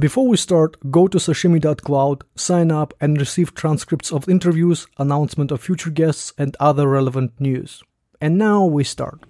Before 0.00 0.26
we 0.26 0.38
start, 0.38 0.78
go 0.90 1.08
to 1.08 1.18
sashimi.cloud, 1.18 2.24
sign 2.34 2.72
up, 2.72 2.94
and 3.02 3.18
receive 3.18 3.54
transcripts 3.54 4.10
of 4.10 4.30
interviews, 4.30 4.86
announcement 4.96 5.50
of 5.50 5.60
future 5.60 5.90
guests, 5.90 6.32
and 6.38 6.56
other 6.58 6.88
relevant 6.88 7.38
news. 7.38 7.82
And 8.18 8.38
now 8.38 8.64
we 8.64 8.82
start. 8.82 9.20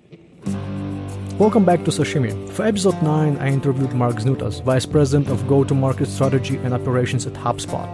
Welcome 1.40 1.64
back 1.64 1.84
to 1.86 1.90
Sashimi. 1.90 2.48
For 2.50 2.62
episode 2.64 3.02
9, 3.02 3.38
I 3.38 3.48
interviewed 3.48 3.94
Mark 3.94 4.18
Znutas, 4.18 4.62
Vice 4.62 4.86
President 4.86 5.28
of 5.28 5.48
Go 5.48 5.64
to 5.64 5.74
Market 5.74 6.06
Strategy 6.06 6.56
and 6.58 6.72
Operations 6.72 7.26
at 7.26 7.32
HubSpot. 7.32 7.88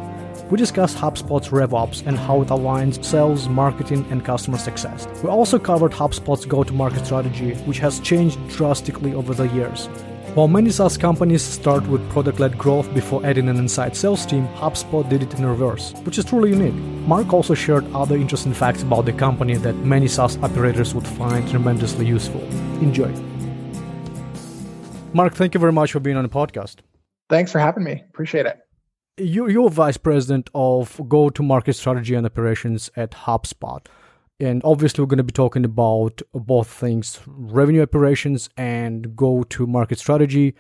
We 0.50 0.58
discussed 0.58 0.98
HubSpot's 0.98 1.48
RevOps 1.48 2.06
and 2.06 2.18
how 2.18 2.43
it 2.43 2.48
aligns 2.48 3.02
sales, 3.02 3.48
marketing, 3.48 4.04
and 4.11 4.22
customer 4.22 4.58
success. 4.58 5.08
We 5.22 5.30
also 5.30 5.58
covered 5.58 5.93
HubSpot's 5.93 6.45
go 6.45 6.62
to 6.62 6.74
market 6.74 7.06
strategy, 7.06 7.54
which 7.64 7.79
has 7.79 8.00
changed 8.00 8.36
drastically 8.50 9.14
over 9.14 9.32
the 9.32 9.48
years. 9.54 9.88
While 10.37 10.48
many 10.48 10.68
SaaS 10.68 10.98
companies 10.98 11.41
start 11.41 11.87
with 11.87 12.07
product 12.11 12.41
led 12.41 12.59
growth 12.59 12.93
before 12.93 13.25
adding 13.25 13.48
an 13.48 13.57
inside 13.57 13.96
sales 13.96 14.27
team, 14.27 14.46
HubSpot 14.49 15.09
did 15.09 15.22
it 15.22 15.32
in 15.32 15.46
reverse, 15.46 15.95
which 16.04 16.18
is 16.18 16.26
truly 16.26 16.50
unique. 16.50 16.75
Mark 17.09 17.32
also 17.32 17.54
shared 17.54 17.90
other 17.95 18.17
interesting 18.17 18.53
facts 18.53 18.82
about 18.82 19.07
the 19.07 19.14
company 19.14 19.57
that 19.57 19.75
many 19.76 20.07
SaaS 20.07 20.36
operators 20.43 20.95
would 20.95 21.09
find 21.09 21.49
tremendously 21.49 22.04
useful. 22.04 22.43
Enjoy. 22.82 23.11
Mark, 25.14 25.32
thank 25.32 25.54
you 25.54 25.61
very 25.61 25.72
much 25.72 25.93
for 25.93 26.00
being 26.00 26.18
on 26.18 26.25
the 26.25 26.29
podcast. 26.29 26.81
Thanks 27.31 27.50
for 27.50 27.59
having 27.59 27.84
me. 27.84 28.04
Appreciate 28.11 28.45
it. 28.45 28.59
You, 29.17 29.48
you're 29.48 29.71
vice 29.71 29.96
president 29.96 30.50
of 30.54 31.00
go 31.09 31.31
to 31.31 31.43
market 31.43 31.76
strategy 31.76 32.14
and 32.14 32.27
operations 32.27 32.91
at 32.95 33.12
HubSpot. 33.12 33.87
And 34.39 34.61
obviously, 34.64 35.03
we're 35.03 35.08
going 35.08 35.17
to 35.19 35.25
be 35.25 35.33
talking 35.33 35.64
about 35.64 36.20
both 36.34 36.69
things 36.69 37.20
revenue 37.27 37.83
operations 37.83 38.50
and 38.56 39.17
go 39.17 39.45
to 39.45 39.67
market 39.67 39.98
strategy. 39.98 40.55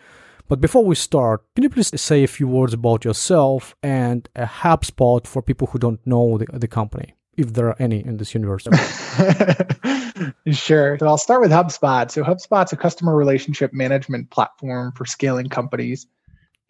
But 0.48 0.60
before 0.60 0.84
we 0.84 0.94
start, 0.94 1.44
can 1.54 1.64
you 1.64 1.70
please 1.70 2.00
say 2.00 2.22
a 2.22 2.28
few 2.28 2.48
words 2.48 2.72
about 2.72 3.04
yourself 3.04 3.74
and 3.82 4.28
a 4.34 4.46
HubSpot 4.46 5.26
for 5.26 5.42
people 5.42 5.66
who 5.66 5.78
don't 5.78 6.00
know 6.06 6.38
the, 6.38 6.46
the 6.58 6.68
company, 6.68 7.14
if 7.36 7.52
there 7.52 7.68
are 7.68 7.76
any 7.78 8.04
in 8.04 8.16
this 8.16 8.32
universe? 8.32 8.62
sure. 10.52 10.98
So 10.98 11.06
I'll 11.06 11.18
start 11.18 11.42
with 11.42 11.50
HubSpot. 11.50 12.10
So 12.10 12.22
HubSpot's 12.22 12.72
a 12.72 12.76
customer 12.76 13.14
relationship 13.14 13.74
management 13.74 14.30
platform 14.30 14.92
for 14.92 15.04
scaling 15.04 15.48
companies. 15.48 16.06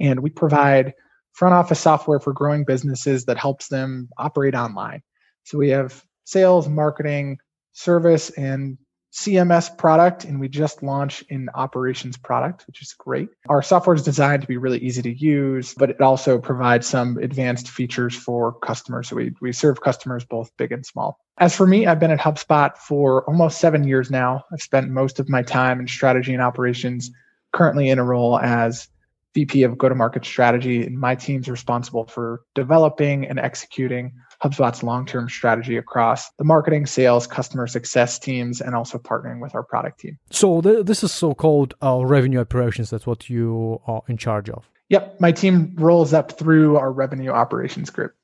And 0.01 0.21
we 0.21 0.31
provide 0.31 0.95
front 1.33 1.55
office 1.55 1.79
software 1.79 2.19
for 2.19 2.33
growing 2.33 2.65
businesses 2.65 3.27
that 3.27 3.37
helps 3.37 3.69
them 3.69 4.09
operate 4.17 4.55
online. 4.55 5.03
So 5.45 5.59
we 5.59 5.69
have 5.69 6.03
sales, 6.27 6.69
marketing, 6.69 7.39
service, 7.73 8.31
and 8.31 8.77
CMS 9.17 9.75
product, 9.79 10.25
and 10.25 10.39
we 10.39 10.47
just 10.47 10.83
launched 10.83 11.25
an 11.31 11.49
operations 11.55 12.19
product, 12.19 12.67
which 12.67 12.83
is 12.83 12.93
great. 12.93 13.31
Our 13.49 13.63
software 13.63 13.97
is 13.97 14.03
designed 14.03 14.43
to 14.43 14.49
be 14.49 14.59
really 14.59 14.79
easy 14.79 15.01
to 15.01 15.11
use, 15.11 15.73
but 15.73 15.89
it 15.89 16.03
also 16.03 16.39
provides 16.39 16.87
some 16.87 17.17
advanced 17.17 17.71
features 17.71 18.15
for 18.15 18.53
customers. 18.53 19.09
So 19.09 19.17
we, 19.17 19.35
we 19.41 19.53
serve 19.53 19.81
customers 19.81 20.27
both 20.27 20.55
big 20.59 20.71
and 20.71 20.85
small. 20.85 21.19
As 21.39 21.57
for 21.57 21.67
me, 21.67 21.87
I've 21.87 22.01
been 22.01 22.11
at 22.11 22.19
HubSpot 22.19 22.77
for 22.77 23.25
almost 23.25 23.59
seven 23.59 23.85
years 23.85 24.11
now. 24.11 24.45
I've 24.53 24.61
spent 24.61 24.91
most 24.91 25.19
of 25.19 25.31
my 25.31 25.43
time 25.43 25.81
in 25.81 25.89
strategy 25.89 26.35
and 26.35 26.43
operations, 26.43 27.11
currently 27.55 27.89
in 27.89 27.99
a 27.99 28.05
role 28.05 28.39
as 28.39 28.89
VP 29.33 29.63
of 29.63 29.79
go 29.79 29.89
to 29.89 29.95
market 29.95 30.27
strategy, 30.27 30.85
and 30.85 30.99
my 30.99 31.15
team's 31.15 31.49
responsible 31.49 32.07
for 32.07 32.43
developing 32.55 33.27
and 33.27 33.39
executing 33.39 34.13
HubSpot's 34.43 34.83
long 34.83 35.07
term 35.07 35.29
strategy 35.29 35.77
across 35.77 36.31
the 36.39 36.45
marketing, 36.45 36.87
sales, 36.87 37.27
customer 37.27 37.67
success 37.67 38.19
teams, 38.19 38.61
and 38.61 38.75
also 38.75 38.99
partnering 38.99 39.41
with 39.41 39.55
our 39.55 39.63
product 39.63 40.01
team. 40.01 40.19
So, 40.31 40.61
th- 40.61 40.87
this 40.87 41.03
is 41.03 41.13
so 41.13 41.35
called 41.35 41.75
uh, 41.83 42.05
revenue 42.05 42.41
operations. 42.41 42.91
That's 42.91 43.07
what 43.07 43.31
you 43.31 43.81
are 43.87 44.03
in 44.09 44.17
charge 44.17 44.51
of. 44.51 44.69
Yep. 44.89 45.21
My 45.21 45.33
team 45.33 45.75
rolls 45.77 46.13
up 46.13 46.33
through 46.33 46.77
our 46.77 46.93
revenue 46.93 47.31
operations 47.31 47.91
group. 47.91 48.15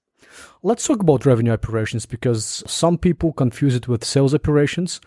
Let's 0.63 0.87
talk 0.87 1.01
about 1.01 1.27
revenue 1.27 1.53
operations 1.53 2.07
because 2.07 2.63
some 2.67 2.97
people 2.97 3.33
confuse 3.33 3.75
it 3.75 3.89
with 3.89 4.05
sales 4.05 4.35
operations 4.35 5.01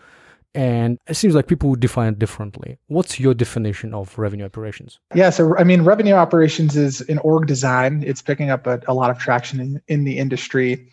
and 0.56 0.98
it 1.06 1.14
seems 1.14 1.34
like 1.34 1.46
people 1.46 1.68
would 1.68 1.80
define 1.80 2.14
it 2.14 2.18
differently. 2.18 2.78
What's 2.86 3.20
your 3.20 3.34
definition 3.34 3.92
of 3.92 4.18
revenue 4.18 4.46
operations? 4.46 4.98
Yeah, 5.14 5.28
so 5.28 5.56
I 5.58 5.64
mean, 5.64 5.82
revenue 5.82 6.14
operations 6.14 6.76
is 6.76 7.02
an 7.02 7.18
org 7.18 7.46
design. 7.46 8.02
It's 8.04 8.22
picking 8.22 8.48
up 8.48 8.66
a, 8.66 8.80
a 8.88 8.94
lot 8.94 9.10
of 9.10 9.18
traction 9.18 9.60
in, 9.60 9.82
in 9.86 10.04
the 10.04 10.16
industry. 10.18 10.88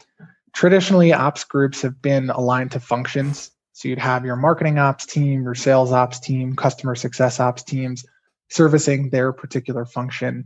Traditionally, 0.52 1.14
ops 1.14 1.46
groups 1.46 1.82
have 1.82 2.02
been 2.02 2.30
aligned 2.30 2.72
to 2.72 2.80
functions. 2.82 3.52
So 3.72 3.88
you'd 3.88 4.00
have 4.00 4.26
your 4.26 4.36
marketing 4.36 4.78
ops 4.80 5.06
team, 5.06 5.44
your 5.44 5.56
sales 5.56 5.94
ops 5.94 6.20
team, 6.20 6.56
customer 6.56 6.94
success 6.94 7.40
ops 7.40 7.64
teams 7.64 8.06
servicing 8.50 9.10
their 9.10 9.32
particular 9.32 9.86
function. 9.86 10.46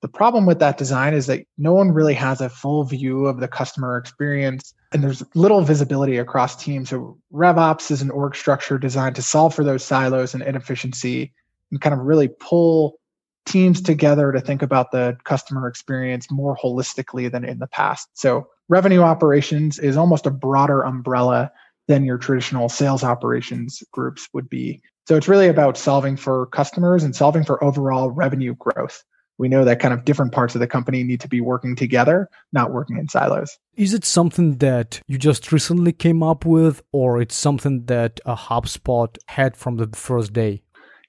The 0.00 0.08
problem 0.08 0.46
with 0.46 0.60
that 0.60 0.78
design 0.78 1.12
is 1.12 1.26
that 1.26 1.44
no 1.58 1.74
one 1.74 1.90
really 1.90 2.14
has 2.14 2.40
a 2.40 2.48
full 2.48 2.84
view 2.84 3.26
of 3.26 3.40
the 3.40 3.48
customer 3.48 3.96
experience 3.96 4.74
and 4.94 5.02
there's 5.02 5.24
little 5.34 5.60
visibility 5.60 6.18
across 6.18 6.54
teams. 6.54 6.90
So 6.90 7.18
RevOps 7.32 7.90
is 7.90 8.00
an 8.00 8.12
org 8.12 8.36
structure 8.36 8.78
designed 8.78 9.16
to 9.16 9.22
solve 9.22 9.52
for 9.52 9.64
those 9.64 9.84
silos 9.84 10.34
and 10.34 10.42
inefficiency 10.42 11.34
and 11.72 11.80
kind 11.80 11.92
of 11.92 12.06
really 12.06 12.28
pull 12.28 13.00
teams 13.44 13.82
together 13.82 14.30
to 14.30 14.40
think 14.40 14.62
about 14.62 14.92
the 14.92 15.18
customer 15.24 15.66
experience 15.66 16.30
more 16.30 16.56
holistically 16.56 17.30
than 17.30 17.44
in 17.44 17.58
the 17.58 17.66
past. 17.66 18.08
So 18.14 18.46
revenue 18.68 19.00
operations 19.00 19.80
is 19.80 19.96
almost 19.96 20.26
a 20.26 20.30
broader 20.30 20.82
umbrella 20.82 21.50
than 21.88 22.04
your 22.04 22.16
traditional 22.16 22.68
sales 22.68 23.02
operations 23.02 23.82
groups 23.90 24.28
would 24.32 24.48
be. 24.48 24.80
So 25.08 25.16
it's 25.16 25.28
really 25.28 25.48
about 25.48 25.76
solving 25.76 26.16
for 26.16 26.46
customers 26.46 27.02
and 27.02 27.14
solving 27.14 27.44
for 27.44 27.62
overall 27.62 28.12
revenue 28.12 28.54
growth 28.54 29.02
we 29.38 29.48
know 29.48 29.64
that 29.64 29.80
kind 29.80 29.92
of 29.92 30.04
different 30.04 30.32
parts 30.32 30.54
of 30.54 30.60
the 30.60 30.66
company 30.66 31.02
need 31.02 31.20
to 31.20 31.28
be 31.28 31.40
working 31.40 31.74
together, 31.74 32.28
not 32.52 32.72
working 32.72 32.98
in 32.98 33.08
silos. 33.08 33.58
Is 33.76 33.92
it 33.92 34.04
something 34.04 34.58
that 34.58 35.00
you 35.08 35.18
just 35.18 35.50
recently 35.50 35.92
came 35.92 36.22
up 36.22 36.44
with, 36.44 36.82
or 36.92 37.20
it's 37.20 37.34
something 37.34 37.86
that 37.86 38.20
a 38.24 38.36
HubSpot 38.36 39.16
had 39.26 39.56
from 39.56 39.76
the 39.76 39.88
first 39.88 40.32
day? 40.32 40.62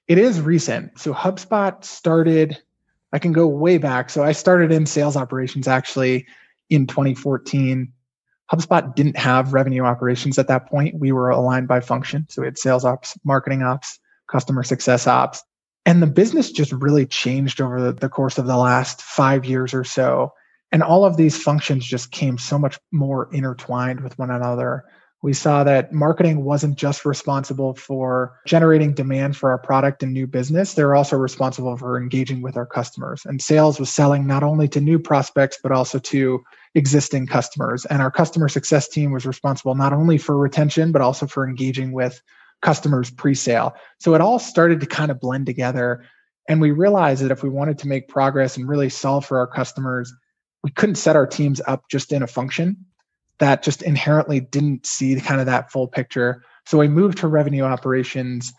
It 0.08 0.18
is 0.18 0.40
recent. 0.40 0.98
So 0.98 1.12
HubSpot 1.12 1.82
started, 1.84 2.60
I 3.12 3.18
can 3.18 3.32
go 3.32 3.46
way 3.46 3.78
back. 3.78 4.10
So 4.10 4.22
I 4.22 4.32
started 4.32 4.72
in 4.72 4.86
sales 4.86 5.16
operations 5.16 5.68
actually 5.68 6.26
in 6.70 6.86
2014. 6.86 7.92
HubSpot 8.52 8.94
didn't 8.94 9.16
have 9.16 9.52
revenue 9.52 9.82
operations 9.82 10.38
at 10.38 10.48
that 10.48 10.68
point. 10.68 10.98
We 10.98 11.10
were 11.10 11.30
aligned 11.30 11.66
by 11.66 11.80
function. 11.80 12.26
So 12.28 12.42
we 12.42 12.46
had 12.46 12.58
sales 12.58 12.84
ops, 12.84 13.18
marketing 13.24 13.62
ops, 13.62 13.98
customer 14.30 14.62
success 14.62 15.06
ops. 15.06 15.42
And 15.86 16.02
the 16.02 16.08
business 16.08 16.50
just 16.50 16.72
really 16.72 17.06
changed 17.06 17.60
over 17.60 17.92
the, 17.92 18.08
course 18.08 18.38
of 18.38 18.46
the 18.46 18.56
last 18.56 19.00
five 19.00 19.44
years 19.44 19.72
or 19.72 19.84
so. 19.84 20.34
And 20.72 20.82
all 20.82 21.04
of 21.04 21.16
these 21.16 21.40
functions 21.40 21.86
just 21.86 22.10
came 22.10 22.38
so 22.38 22.58
much 22.58 22.76
more 22.90 23.32
intertwined 23.32 24.00
with 24.00 24.18
one 24.18 24.32
another. 24.32 24.84
We 25.22 25.32
saw 25.32 25.62
that 25.62 25.92
marketing 25.92 26.44
wasn't 26.44 26.76
just 26.76 27.04
responsible 27.04 27.74
for 27.74 28.36
generating 28.46 28.94
demand 28.94 29.36
for 29.36 29.50
our 29.50 29.58
product 29.58 30.02
and 30.02 30.12
new 30.12 30.26
business, 30.26 30.74
they 30.74 30.84
were 30.84 30.96
also 30.96 31.16
responsible 31.16 31.76
for 31.76 32.00
engaging 32.00 32.42
with 32.42 32.56
our 32.56 32.66
customers. 32.66 33.24
And 33.24 33.40
sales 33.40 33.80
was 33.80 33.90
selling 33.90 34.26
not 34.26 34.42
only 34.42 34.68
to 34.68 34.80
new 34.80 34.98
prospects, 34.98 35.58
but 35.62 35.72
also 35.72 35.98
to 36.00 36.44
existing 36.74 37.28
customers. 37.28 37.86
And 37.86 38.02
our 38.02 38.10
customer 38.10 38.48
success 38.48 38.88
team 38.88 39.12
was 39.12 39.24
responsible 39.24 39.74
not 39.76 39.92
only 39.92 40.18
for 40.18 40.36
retention, 40.36 40.92
but 40.92 41.00
also 41.00 41.26
for 41.26 41.48
engaging 41.48 41.92
with 41.92 42.20
customers 42.66 43.10
pre-sale. 43.10 43.76
So 44.00 44.16
it 44.16 44.20
all 44.20 44.40
started 44.40 44.80
to 44.80 44.86
kind 44.86 45.12
of 45.12 45.20
blend 45.20 45.46
together. 45.46 46.04
And 46.48 46.60
we 46.60 46.72
realized 46.72 47.22
that 47.22 47.30
if 47.30 47.44
we 47.44 47.48
wanted 47.48 47.78
to 47.78 47.88
make 47.88 48.08
progress 48.08 48.56
and 48.56 48.68
really 48.68 48.88
solve 48.88 49.24
for 49.24 49.38
our 49.38 49.46
customers, 49.46 50.12
we 50.64 50.72
couldn't 50.72 50.96
set 50.96 51.14
our 51.14 51.28
teams 51.28 51.60
up 51.68 51.84
just 51.88 52.12
in 52.12 52.24
a 52.24 52.26
function 52.26 52.76
that 53.38 53.62
just 53.62 53.82
inherently 53.82 54.40
didn't 54.40 54.84
see 54.84 55.14
kind 55.20 55.38
of 55.38 55.46
that 55.46 55.70
full 55.70 55.86
picture. 55.86 56.42
So 56.66 56.78
we 56.78 56.88
moved 56.88 57.18
to 57.18 57.28
revenue 57.28 57.62
operations 57.62 58.52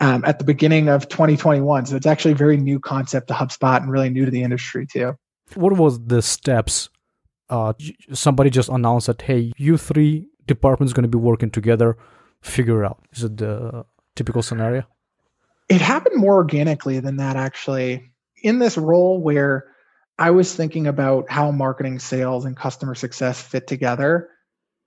um, 0.00 0.22
at 0.26 0.38
the 0.38 0.44
beginning 0.44 0.88
of 0.88 1.08
2021. 1.08 1.86
So 1.86 1.96
it's 1.96 2.04
actually 2.04 2.32
a 2.32 2.36
very 2.36 2.58
new 2.58 2.78
concept 2.78 3.28
to 3.28 3.34
HubSpot 3.34 3.80
and 3.80 3.90
really 3.90 4.10
new 4.10 4.26
to 4.26 4.30
the 4.30 4.42
industry 4.42 4.86
too. 4.86 5.16
What 5.54 5.72
was 5.78 6.04
the 6.04 6.20
steps? 6.20 6.90
Uh, 7.48 7.72
somebody 8.12 8.50
just 8.50 8.68
announced 8.68 9.06
that, 9.06 9.22
hey, 9.22 9.52
you 9.56 9.78
three 9.78 10.26
departments 10.46 10.92
going 10.92 11.04
to 11.04 11.08
be 11.08 11.16
working 11.16 11.50
together 11.50 11.96
figure 12.46 12.84
out? 12.84 13.04
Is 13.12 13.24
it 13.24 13.36
the 13.36 13.84
typical 14.14 14.42
scenario? 14.42 14.84
It 15.68 15.80
happened 15.80 16.16
more 16.16 16.34
organically 16.34 17.00
than 17.00 17.16
that, 17.16 17.36
actually. 17.36 18.10
In 18.42 18.58
this 18.58 18.78
role 18.78 19.20
where 19.20 19.66
I 20.18 20.30
was 20.30 20.54
thinking 20.54 20.86
about 20.86 21.30
how 21.30 21.50
marketing, 21.50 21.98
sales, 21.98 22.44
and 22.44 22.56
customer 22.56 22.94
success 22.94 23.40
fit 23.42 23.66
together, 23.66 24.28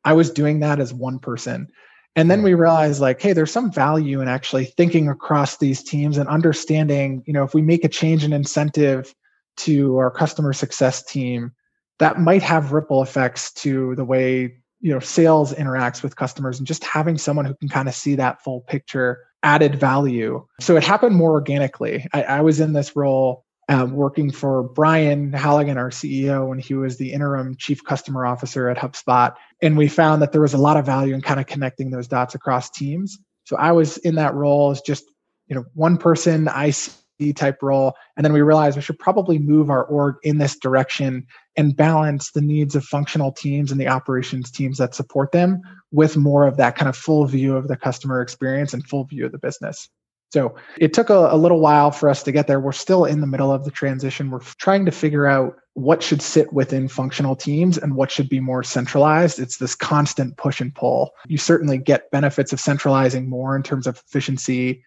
I 0.06 0.14
was 0.14 0.32
doing 0.32 0.62
that 0.62 0.80
as 0.80 0.94
one 0.94 1.20
person. 1.20 1.68
And 2.16 2.32
then 2.32 2.42
we 2.42 2.54
realized, 2.54 3.02
like, 3.02 3.22
hey, 3.22 3.34
there's 3.34 3.52
some 3.52 3.72
value 3.72 4.22
in 4.22 4.28
actually 4.28 4.66
thinking 4.66 5.10
across 5.10 5.58
these 5.58 5.84
teams 5.84 6.18
and 6.18 6.28
understanding, 6.28 7.24
you 7.28 7.34
know, 7.34 7.44
if 7.44 7.54
we 7.54 7.62
make 7.62 7.84
a 7.84 7.90
change 7.90 8.24
in 8.24 8.34
incentive 8.34 9.14
to 9.58 9.98
our 9.98 10.10
customer 10.10 10.54
success 10.54 11.04
team, 11.04 11.52
that 12.00 12.20
might 12.20 12.42
have 12.42 12.72
ripple 12.72 13.04
effects 13.04 13.52
to 13.54 13.94
the 13.96 14.06
way 14.06 14.59
you 14.82 14.92
know 14.94 15.00
sales 15.00 15.54
interacts 15.54 16.04
with 16.04 16.16
customers 16.16 16.58
and 16.58 16.68
just 16.68 16.84
having 16.84 17.18
someone 17.18 17.46
who 17.46 17.54
can 17.56 17.70
kind 17.70 17.88
of 17.88 17.96
see 17.96 18.16
that 18.16 18.42
full 18.44 18.62
picture 18.62 19.20
added 19.44 19.80
value 19.80 20.46
so 20.60 20.76
it 20.76 20.84
happened 20.84 21.16
more 21.16 21.32
organically 21.32 22.08
I, 22.14 22.24
I, 22.24 22.42
was 22.42 22.60
in 22.60 22.74
this 22.74 22.96
role 22.96 23.46
um, 23.70 23.94
working 23.94 24.32
for 24.32 24.64
Brian 24.64 25.32
Halligan, 25.32 25.78
our 25.78 25.92
CEO, 25.92 26.48
when 26.48 26.58
he 26.58 26.74
was 26.74 26.98
the 26.98 27.14
interim 27.14 27.56
chief 27.56 27.84
customer 27.84 28.26
officer 28.26 28.68
at 28.68 28.78
HubSpot. 28.78 29.36
And 29.62 29.78
we 29.78 29.88
found 29.88 30.24
that 30.24 30.32
there 30.32 30.42
was 30.42 30.56
a 30.56 30.58
lot 30.58 30.76
of 30.76 30.88
value 30.88 31.14
in 31.14 31.22
kind 31.22 31.40
of 31.40 31.46
connecting 31.46 31.92
those 31.92 32.08
dots 32.08 32.34
across 32.34 32.72
teams. 32.72 33.20
So 33.44 33.56
I 33.58 33.72
was 33.72 33.98
in 33.98 34.16
that 34.16 34.34
role 34.34 34.72
as 34.72 34.82
just, 34.82 35.06
you 35.48 35.56
know, 35.56 35.66
one 35.76 35.98
person 35.98 36.48
IC 36.48 36.90
type 37.36 37.62
role. 37.62 37.94
And 38.16 38.26
then 38.26 38.34
we 38.34 38.42
realized 38.42 38.78
we 38.78 38.82
should 38.82 39.00
probably 39.00 39.38
move 39.38 39.70
our 39.70 39.84
org 39.84 40.16
in 40.24 40.38
this 40.38 40.58
direction 40.58 41.26
and 41.58 41.76
balance 41.76 42.32
the 42.32 42.42
needs 42.42 42.76
of 42.76 42.84
functional 42.86 43.32
teams 43.32 43.72
and 43.72 43.80
the 43.80 43.88
operations 43.88 44.52
teams 44.52 44.78
that 44.78 44.96
support 44.96 45.32
them 45.32 45.62
with 45.92 46.18
more 46.18 46.48
of 46.48 46.58
that 46.58 46.76
kind 46.76 46.88
of 46.88 46.96
full 46.96 47.26
view 47.26 47.56
of 47.56 47.68
the 47.68 47.78
customer 47.78 48.22
experience 48.22 48.74
and 48.74 48.88
full 48.88 49.04
view 49.04 49.26
of 49.26 49.32
the 49.32 49.38
business. 49.38 49.90
So 50.32 50.56
it 50.78 50.94
took 50.94 51.10
a, 51.10 51.30
a, 51.32 51.38
little 51.38 51.60
while 51.60 51.90
for 51.90 52.08
us 52.08 52.22
to 52.24 52.32
get 52.32 52.46
there. 52.46 52.60
We're 52.60 52.72
still 52.72 53.04
in 53.04 53.20
the 53.20 53.28
middle 53.28 53.52
of 53.52 53.66
the 53.66 53.72
transition. 53.72 54.30
We're 54.30 54.42
trying 54.60 54.86
to 54.86 54.92
figure 54.92 55.26
out 55.26 55.56
what 55.74 56.04
should 56.04 56.22
sit 56.22 56.54
within 56.54 56.88
functional 56.88 57.36
teams 57.36 57.80
and 57.80 57.96
what 57.96 58.12
should 58.12 58.30
be 58.30 58.40
more 58.40 58.64
centralized. 58.64 59.40
It's 59.40 59.58
this 59.58 59.74
constant 59.74 60.38
push 60.38 60.62
and 60.62 60.74
pull. 60.76 61.12
You 61.28 61.40
certainly 61.40 61.80
get 61.80 62.12
benefits 62.12 62.54
of 62.54 62.60
centralizing 62.60 63.28
more 63.28 63.56
in 63.56 63.64
terms 63.64 63.88
of 63.88 63.98
efficiency 63.98 64.84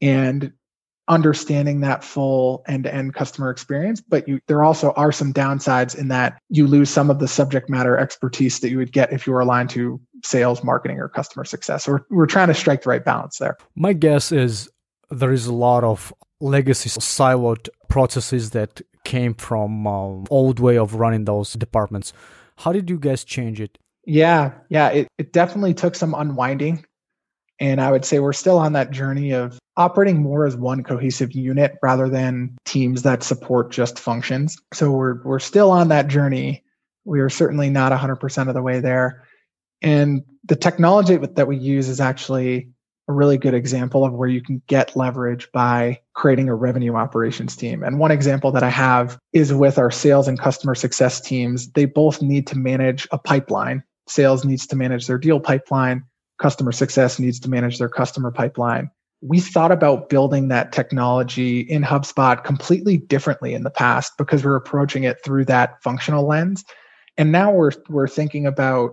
and 0.00 0.52
understanding 1.08 1.80
that 1.80 2.02
full 2.02 2.64
end-to-end 2.66 3.12
customer 3.14 3.50
experience 3.50 4.00
but 4.00 4.26
you 4.26 4.40
there 4.46 4.64
also 4.64 4.92
are 4.92 5.12
some 5.12 5.32
downsides 5.32 5.96
in 5.96 6.08
that 6.08 6.40
you 6.48 6.66
lose 6.66 6.88
some 6.88 7.10
of 7.10 7.18
the 7.18 7.28
subject 7.28 7.68
matter 7.68 7.98
expertise 7.98 8.60
that 8.60 8.70
you 8.70 8.78
would 8.78 8.92
get 8.92 9.12
if 9.12 9.26
you 9.26 9.32
were 9.32 9.40
aligned 9.40 9.70
to 9.70 10.00
sales 10.24 10.64
marketing 10.64 10.98
or 10.98 11.08
customer 11.08 11.44
success. 11.44 11.84
So 11.84 11.92
we're, 11.92 12.04
we're 12.10 12.26
trying 12.26 12.48
to 12.48 12.54
strike 12.54 12.82
the 12.82 12.90
right 12.90 13.04
balance 13.04 13.38
there. 13.38 13.56
My 13.74 13.92
guess 13.92 14.32
is 14.32 14.68
there 15.10 15.32
is 15.32 15.46
a 15.46 15.52
lot 15.52 15.84
of 15.84 16.12
legacy 16.40 16.90
siloed 16.90 17.68
processes 17.88 18.50
that 18.50 18.80
came 19.04 19.34
from 19.34 19.86
um, 19.86 20.24
old 20.30 20.58
way 20.58 20.78
of 20.78 20.94
running 20.94 21.24
those 21.24 21.52
departments. 21.52 22.12
How 22.58 22.72
did 22.72 22.88
you 22.88 22.98
guys 22.98 23.24
change 23.24 23.60
it? 23.60 23.78
Yeah 24.06 24.52
yeah 24.68 24.88
it, 24.90 25.08
it 25.16 25.32
definitely 25.32 25.72
took 25.72 25.94
some 25.94 26.14
unwinding 26.14 26.84
and 27.60 27.80
i 27.80 27.90
would 27.90 28.04
say 28.04 28.18
we're 28.18 28.32
still 28.32 28.58
on 28.58 28.72
that 28.72 28.90
journey 28.90 29.32
of 29.32 29.58
operating 29.76 30.22
more 30.22 30.46
as 30.46 30.56
one 30.56 30.82
cohesive 30.82 31.32
unit 31.32 31.76
rather 31.82 32.08
than 32.08 32.56
teams 32.64 33.02
that 33.02 33.22
support 33.22 33.70
just 33.70 33.98
functions 33.98 34.56
so 34.72 34.90
we're 34.90 35.22
we're 35.24 35.38
still 35.38 35.70
on 35.70 35.88
that 35.88 36.08
journey 36.08 36.62
we 37.04 37.20
are 37.20 37.28
certainly 37.28 37.68
not 37.68 37.92
100% 37.92 38.48
of 38.48 38.54
the 38.54 38.62
way 38.62 38.80
there 38.80 39.24
and 39.82 40.22
the 40.44 40.56
technology 40.56 41.16
that 41.16 41.46
we 41.46 41.56
use 41.56 41.88
is 41.88 42.00
actually 42.00 42.70
a 43.08 43.12
really 43.12 43.36
good 43.36 43.54
example 43.54 44.04
of 44.04 44.14
where 44.14 44.28
you 44.28 44.40
can 44.40 44.62
get 44.66 44.96
leverage 44.96 45.50
by 45.52 46.00
creating 46.14 46.48
a 46.48 46.54
revenue 46.54 46.94
operations 46.94 47.54
team. 47.54 47.82
And 47.82 47.98
one 47.98 48.10
example 48.10 48.50
that 48.52 48.62
I 48.62 48.70
have 48.70 49.18
is 49.32 49.52
with 49.52 49.78
our 49.78 49.90
sales 49.90 50.26
and 50.26 50.38
customer 50.38 50.74
success 50.74 51.20
teams. 51.20 51.70
They 51.72 51.84
both 51.84 52.22
need 52.22 52.46
to 52.48 52.58
manage 52.58 53.06
a 53.12 53.18
pipeline. 53.18 53.82
Sales 54.08 54.44
needs 54.44 54.66
to 54.68 54.76
manage 54.76 55.06
their 55.06 55.18
deal 55.18 55.40
pipeline, 55.40 56.04
customer 56.44 56.72
success 56.72 57.18
needs 57.18 57.40
to 57.40 57.48
manage 57.48 57.78
their 57.78 57.88
customer 57.88 58.30
pipeline. 58.30 58.90
We 59.22 59.40
thought 59.40 59.72
about 59.72 60.10
building 60.10 60.48
that 60.48 60.72
technology 60.72 61.60
in 61.60 61.82
HubSpot 61.82 62.44
completely 62.44 62.98
differently 62.98 63.54
in 63.54 63.62
the 63.62 63.70
past 63.70 64.12
because 64.18 64.44
we're 64.44 64.54
approaching 64.54 65.04
it 65.04 65.16
through 65.24 65.46
that 65.46 65.82
functional 65.82 66.26
lens. 66.26 66.62
And 67.16 67.32
now 67.32 67.50
we're 67.50 67.70
we're 67.88 68.08
thinking 68.08 68.44
about 68.44 68.92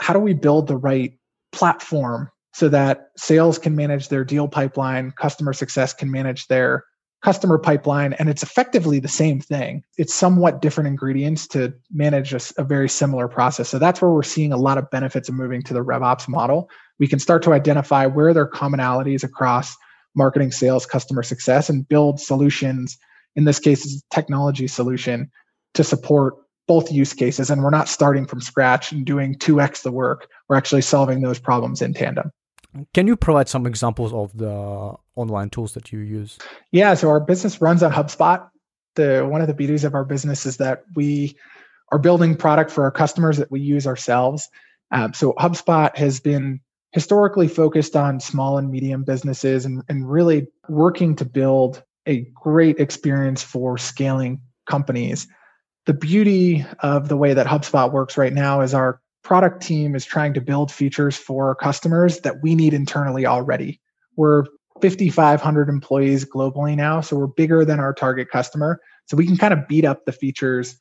how 0.00 0.14
do 0.14 0.20
we 0.20 0.34
build 0.34 0.68
the 0.68 0.76
right 0.76 1.18
platform 1.50 2.30
so 2.54 2.68
that 2.68 3.08
sales 3.16 3.58
can 3.58 3.74
manage 3.74 4.08
their 4.08 4.24
deal 4.24 4.46
pipeline, 4.46 5.10
customer 5.10 5.52
success 5.52 5.92
can 5.92 6.12
manage 6.12 6.46
their 6.46 6.84
customer 7.22 7.58
pipeline, 7.58 8.12
and 8.14 8.28
it's 8.28 8.42
effectively 8.42 9.00
the 9.00 9.08
same 9.08 9.40
thing. 9.40 9.82
It's 9.96 10.14
somewhat 10.14 10.62
different 10.62 10.86
ingredients 10.86 11.46
to 11.48 11.74
manage 11.90 12.32
a, 12.32 12.40
a, 12.58 12.64
very 12.64 12.88
similar 12.88 13.26
process. 13.26 13.68
So 13.68 13.78
that's 13.78 14.00
where 14.00 14.10
we're 14.10 14.22
seeing 14.22 14.52
a 14.52 14.56
lot 14.56 14.78
of 14.78 14.88
benefits 14.90 15.28
of 15.28 15.34
moving 15.34 15.62
to 15.64 15.74
the 15.74 15.84
RevOps 15.84 16.28
model. 16.28 16.70
We 16.98 17.08
can 17.08 17.18
start 17.18 17.42
to 17.42 17.52
identify 17.52 18.06
where 18.06 18.32
there 18.32 18.44
are 18.44 18.50
commonalities 18.50 19.24
across 19.24 19.76
marketing, 20.14 20.52
sales, 20.52 20.86
customer 20.86 21.22
success, 21.22 21.68
and 21.68 21.88
build 21.88 22.20
solutions. 22.20 22.96
In 23.34 23.44
this 23.44 23.58
case, 23.58 23.84
it's 23.84 24.02
a 24.02 24.14
technology 24.14 24.68
solution 24.68 25.30
to 25.74 25.82
support 25.84 26.34
both 26.66 26.92
use 26.92 27.12
cases. 27.14 27.50
And 27.50 27.62
we're 27.62 27.70
not 27.70 27.88
starting 27.88 28.26
from 28.26 28.40
scratch 28.40 28.92
and 28.92 29.04
doing 29.04 29.34
2x 29.36 29.82
the 29.82 29.90
work. 29.90 30.28
We're 30.48 30.56
actually 30.56 30.82
solving 30.82 31.22
those 31.22 31.38
problems 31.38 31.82
in 31.82 31.94
tandem. 31.94 32.30
Can 32.94 33.06
you 33.06 33.16
provide 33.16 33.48
some 33.48 33.66
examples 33.66 34.12
of 34.12 34.36
the 34.36 34.94
online 35.18 35.50
tools 35.50 35.74
that 35.74 35.92
you 35.92 35.98
use? 35.98 36.38
Yeah, 36.72 36.94
so 36.94 37.08
our 37.08 37.20
business 37.20 37.60
runs 37.60 37.82
on 37.82 37.92
HubSpot. 37.92 38.48
The 38.94 39.26
one 39.28 39.40
of 39.40 39.46
the 39.46 39.54
beauties 39.54 39.84
of 39.84 39.94
our 39.94 40.04
business 40.04 40.46
is 40.46 40.56
that 40.58 40.84
we 40.94 41.36
are 41.90 41.98
building 41.98 42.36
product 42.36 42.70
for 42.70 42.84
our 42.84 42.90
customers 42.90 43.36
that 43.38 43.50
we 43.50 43.60
use 43.60 43.86
ourselves. 43.86 44.48
Um, 44.90 45.14
so 45.14 45.34
HubSpot 45.34 45.96
has 45.96 46.20
been 46.20 46.60
historically 46.92 47.48
focused 47.48 47.96
on 47.96 48.20
small 48.20 48.58
and 48.58 48.70
medium 48.70 49.04
businesses 49.04 49.64
and, 49.64 49.82
and 49.88 50.10
really 50.10 50.48
working 50.68 51.16
to 51.16 51.24
build 51.24 51.82
a 52.06 52.26
great 52.34 52.80
experience 52.80 53.42
for 53.42 53.76
scaling 53.76 54.40
companies. 54.66 55.26
The 55.86 55.94
beauty 55.94 56.64
of 56.80 57.08
the 57.08 57.16
way 57.16 57.34
that 57.34 57.46
HubSpot 57.46 57.92
works 57.92 58.16
right 58.16 58.32
now 58.32 58.62
is 58.62 58.74
our 58.74 59.00
product 59.22 59.62
team 59.62 59.94
is 59.94 60.06
trying 60.06 60.34
to 60.34 60.40
build 60.40 60.72
features 60.72 61.16
for 61.16 61.48
our 61.48 61.54
customers 61.54 62.20
that 62.20 62.42
we 62.42 62.54
need 62.54 62.72
internally 62.72 63.26
already. 63.26 63.80
We're 64.16 64.44
5,500 64.80 65.68
employees 65.68 66.24
globally 66.24 66.76
now, 66.76 67.00
so 67.00 67.16
we're 67.16 67.26
bigger 67.26 67.64
than 67.64 67.80
our 67.80 67.92
target 67.92 68.30
customer. 68.30 68.80
So 69.06 69.16
we 69.16 69.26
can 69.26 69.36
kind 69.36 69.54
of 69.54 69.66
beat 69.68 69.84
up 69.84 70.04
the 70.04 70.12
features 70.12 70.76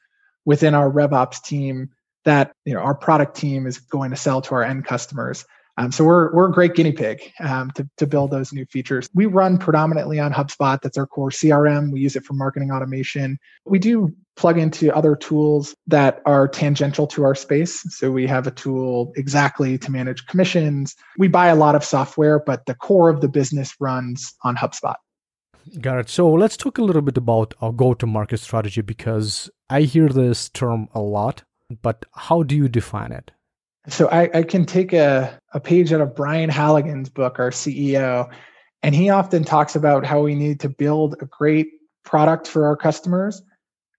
within 0.46 0.74
our 0.74 0.90
RevOps 0.90 1.42
team 1.44 1.90
that 2.26 2.52
you 2.66 2.74
know 2.74 2.82
our 2.82 2.96
product 2.96 3.36
team 3.36 3.66
is 3.66 3.78
going 3.78 4.12
to 4.12 4.18
sell 4.18 4.42
to 4.42 4.56
our 4.56 4.64
end 4.64 4.86
customers. 4.86 5.46
Um, 5.78 5.92
so 5.92 6.04
we're 6.04 6.34
we're 6.34 6.50
a 6.50 6.52
great 6.52 6.74
guinea 6.74 6.92
pig 6.92 7.22
um, 7.40 7.72
to 7.72 7.88
to 7.98 8.08
build 8.08 8.32
those 8.32 8.52
new 8.52 8.66
features. 8.66 9.10
We 9.14 9.28
run 9.28 9.58
predominantly 9.58 10.20
on 10.20 10.34
HubSpot. 10.34 10.82
That's 10.82 10.98
our 10.98 11.06
core 11.06 11.30
CRM. 11.30 11.92
We 11.92 12.00
use 12.00 12.16
it 12.16 12.26
for 12.26 12.34
marketing 12.34 12.72
automation. 12.72 13.38
We 13.66 13.80
do 13.80 14.14
plug 14.36 14.58
into 14.58 14.96
other 14.96 15.16
tools 15.16 15.76
that 15.88 16.22
are 16.26 16.48
tangential 16.48 17.08
to 17.08 17.24
our 17.24 17.36
space. 17.36 17.82
So 17.96 18.12
we 18.12 18.28
have 18.28 18.48
a 18.48 18.52
tool 18.52 19.12
Xactly 19.18 19.82
to 19.82 19.92
manage 19.92 20.26
commissions. 20.28 20.96
We 21.18 21.28
buy 21.28 21.48
a 21.48 21.56
lot 21.56 21.76
of 21.76 21.84
software, 21.84 22.40
but 22.40 22.66
the 22.68 22.76
core 22.76 23.10
of 23.10 23.22
the 23.22 23.28
business 23.28 23.74
runs 23.80 24.36
on 24.44 24.56
HubSpot. 24.56 24.96
Got 25.82 26.00
it. 26.00 26.10
So 26.10 26.32
let's 26.32 26.56
talk 26.56 26.78
a 26.78 26.84
little 26.84 27.02
bit 27.02 27.18
about 27.18 27.54
our 27.62 27.72
go-to-market 27.72 28.40
strategy 28.40 28.82
because 28.82 29.50
I 29.70 29.82
hear 29.82 30.08
this 30.08 30.50
term 30.50 30.88
a 30.94 31.02
lot, 31.02 31.44
but 31.82 32.06
how 32.14 32.44
do 32.44 32.56
you 32.56 32.70
define 32.70 33.12
it? 33.12 33.32
So 33.90 34.10
I, 34.10 34.30
I 34.34 34.44
can 34.44 34.66
take 34.66 34.94
a, 34.94 35.40
a 35.54 35.60
page 35.60 35.94
out 35.94 36.02
of 36.02 36.16
Brian 36.16 36.50
Halligan's 36.50 37.10
book, 37.10 37.40
our 37.40 37.52
CEO, 37.52 38.30
and 38.84 38.94
he 38.94 39.10
often 39.10 39.44
talks 39.44 39.76
about 39.76 40.06
how 40.06 40.22
we 40.22 40.36
need 40.36 40.60
to 40.62 40.70
build 40.70 41.16
a 41.22 41.26
great 41.26 41.70
product 42.04 42.48
for 42.48 42.66
our 42.66 42.76
customers, 42.76 43.42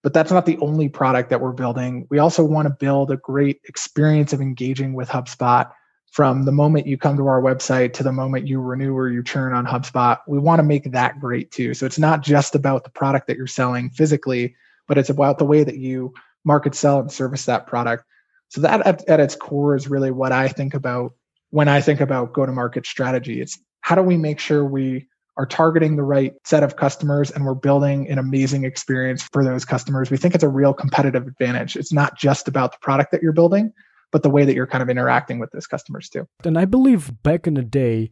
but 0.02 0.12
that's 0.12 0.30
not 0.30 0.46
the 0.46 0.58
only 0.58 0.88
product 0.88 1.30
that 1.30 1.40
we're 1.40 1.52
building. 1.52 2.06
We 2.10 2.18
also 2.18 2.44
want 2.44 2.66
to 2.66 2.74
build 2.78 3.10
a 3.10 3.16
great 3.16 3.60
experience 3.64 4.32
of 4.32 4.40
engaging 4.40 4.92
with 4.92 5.08
HubSpot 5.08 5.70
from 6.10 6.44
the 6.44 6.52
moment 6.52 6.86
you 6.86 6.96
come 6.96 7.16
to 7.16 7.26
our 7.26 7.42
website 7.42 7.92
to 7.94 8.02
the 8.02 8.12
moment 8.12 8.46
you 8.46 8.60
renew 8.60 8.94
or 8.94 9.10
you 9.10 9.22
churn 9.22 9.52
on 9.52 9.66
HubSpot. 9.66 10.18
We 10.26 10.38
want 10.38 10.58
to 10.58 10.62
make 10.62 10.90
that 10.92 11.20
great 11.20 11.50
too. 11.50 11.74
So 11.74 11.86
it's 11.86 11.98
not 11.98 12.22
just 12.22 12.54
about 12.54 12.84
the 12.84 12.90
product 12.90 13.26
that 13.26 13.36
you're 13.36 13.46
selling 13.46 13.90
physically, 13.90 14.54
but 14.86 14.98
it's 14.98 15.10
about 15.10 15.38
the 15.38 15.44
way 15.44 15.64
that 15.64 15.76
you 15.76 16.14
market, 16.44 16.74
sell, 16.74 17.00
and 17.00 17.12
service 17.12 17.44
that 17.44 17.66
product. 17.66 18.04
So 18.48 18.60
that 18.62 18.86
at, 18.86 19.08
at 19.08 19.20
its 19.20 19.36
core 19.36 19.76
is 19.76 19.88
really 19.88 20.10
what 20.10 20.32
I 20.32 20.48
think 20.48 20.74
about 20.74 21.12
when 21.50 21.68
I 21.68 21.80
think 21.80 22.00
about 22.00 22.32
go 22.32 22.46
to 22.46 22.52
market 22.52 22.86
strategy. 22.86 23.40
It's 23.40 23.58
how 23.80 23.94
do 23.94 24.02
we 24.02 24.16
make 24.16 24.38
sure 24.38 24.64
we 24.64 25.06
are 25.38 25.46
targeting 25.46 25.96
the 25.96 26.02
right 26.02 26.34
set 26.44 26.62
of 26.62 26.76
customers 26.76 27.30
and 27.30 27.46
we're 27.46 27.54
building 27.54 28.08
an 28.10 28.18
amazing 28.18 28.64
experience 28.64 29.22
for 29.32 29.44
those 29.44 29.64
customers. 29.64 30.10
We 30.10 30.16
think 30.16 30.34
it's 30.34 30.44
a 30.44 30.48
real 30.48 30.74
competitive 30.74 31.26
advantage. 31.26 31.76
It's 31.76 31.92
not 31.92 32.18
just 32.18 32.48
about 32.48 32.72
the 32.72 32.78
product 32.80 33.12
that 33.12 33.22
you're 33.22 33.32
building, 33.32 33.72
but 34.10 34.24
the 34.24 34.30
way 34.30 34.44
that 34.44 34.54
you're 34.54 34.66
kind 34.66 34.82
of 34.82 34.90
interacting 34.90 35.38
with 35.38 35.50
those 35.52 35.66
customers 35.66 36.08
too. 36.08 36.26
And 36.44 36.58
I 36.58 36.64
believe 36.64 37.22
back 37.22 37.46
in 37.46 37.54
the 37.54 37.62
day, 37.62 38.10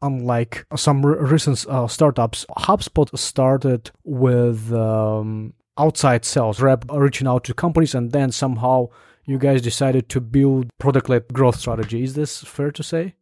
unlike 0.00 0.66
some 0.74 1.04
recent 1.04 1.66
uh, 1.68 1.86
startups, 1.88 2.46
HubSpot 2.58 3.16
started 3.18 3.90
with 4.04 4.72
um, 4.72 5.52
outside 5.78 6.24
sales 6.24 6.60
rep 6.60 6.86
reaching 6.90 7.28
out 7.28 7.44
to 7.44 7.54
companies 7.54 7.94
and 7.94 8.12
then 8.12 8.32
somehow 8.32 8.88
you 9.24 9.38
guys 9.38 9.62
decided 9.62 10.08
to 10.10 10.20
build 10.20 10.70
product-led 10.78 11.32
growth 11.32 11.58
strategy. 11.58 12.02
Is 12.02 12.14
this 12.14 12.42
fair 12.42 12.70
to 12.72 12.82
say? 12.82 13.14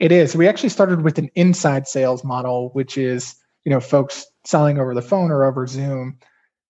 It 0.00 0.12
is. 0.12 0.34
We 0.34 0.48
actually 0.48 0.70
started 0.70 1.02
with 1.02 1.18
an 1.18 1.30
inside 1.34 1.86
sales 1.86 2.24
model, 2.24 2.70
which 2.72 2.98
is 2.98 3.36
you 3.64 3.70
know 3.70 3.80
folks 3.80 4.26
selling 4.44 4.78
over 4.78 4.94
the 4.94 5.02
phone 5.02 5.30
or 5.30 5.44
over 5.44 5.66
Zoom. 5.66 6.18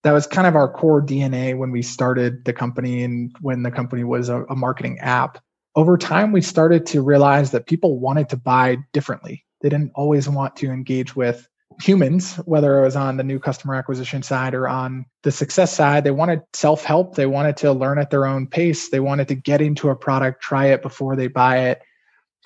That 0.03 0.13
was 0.13 0.27
kind 0.27 0.47
of 0.47 0.55
our 0.55 0.71
core 0.71 1.05
DNA 1.05 1.57
when 1.57 1.71
we 1.71 1.81
started 1.81 2.45
the 2.45 2.53
company 2.53 3.03
and 3.03 3.35
when 3.41 3.63
the 3.63 3.71
company 3.71 4.05
was 4.05 4.29
a, 4.29 4.45
a 4.45 4.55
marketing 4.55 4.99
app. 5.01 5.39
Over 5.75 5.97
time, 5.97 6.31
we 6.31 6.43
started 6.43 6.87
to 6.87 7.03
realize 7.03 7.51
that 7.53 7.67
people 7.67 7.99
wanted 7.99 8.29
to 8.29 8.37
buy 8.37 8.77
differently. 8.93 9.45
They 9.63 9.71
didn't 9.71 9.93
always 9.95 10.29
want 10.29 10.57
to 10.57 10.71
engage 10.71 11.17
with 11.17 11.49
humans, 11.81 12.37
whether 12.45 12.79
it 12.79 12.85
was 12.85 12.97
on 12.97 13.17
the 13.17 13.25
new 13.25 13.39
customer 13.39 13.75
acquisition 13.75 14.23
side 14.23 14.55
or 14.55 14.69
on 14.69 15.07
the 15.23 15.33
success 15.33 15.75
side, 15.75 16.05
they 16.05 16.11
wanted 16.11 16.43
self 16.53 16.85
help. 16.85 17.15
They 17.15 17.27
wanted 17.27 17.57
to 17.59 17.73
learn 17.73 17.99
at 17.99 18.11
their 18.11 18.27
own 18.27 18.47
pace. 18.47 18.91
They 18.91 19.01
wanted 19.01 19.29
to 19.29 19.35
get 19.35 19.61
into 19.61 19.91
a 19.91 19.97
product, 19.97 20.43
try 20.43 20.67
it 20.67 20.83
before 20.83 21.17
they 21.17 21.27
buy 21.27 21.69
it. 21.69 21.83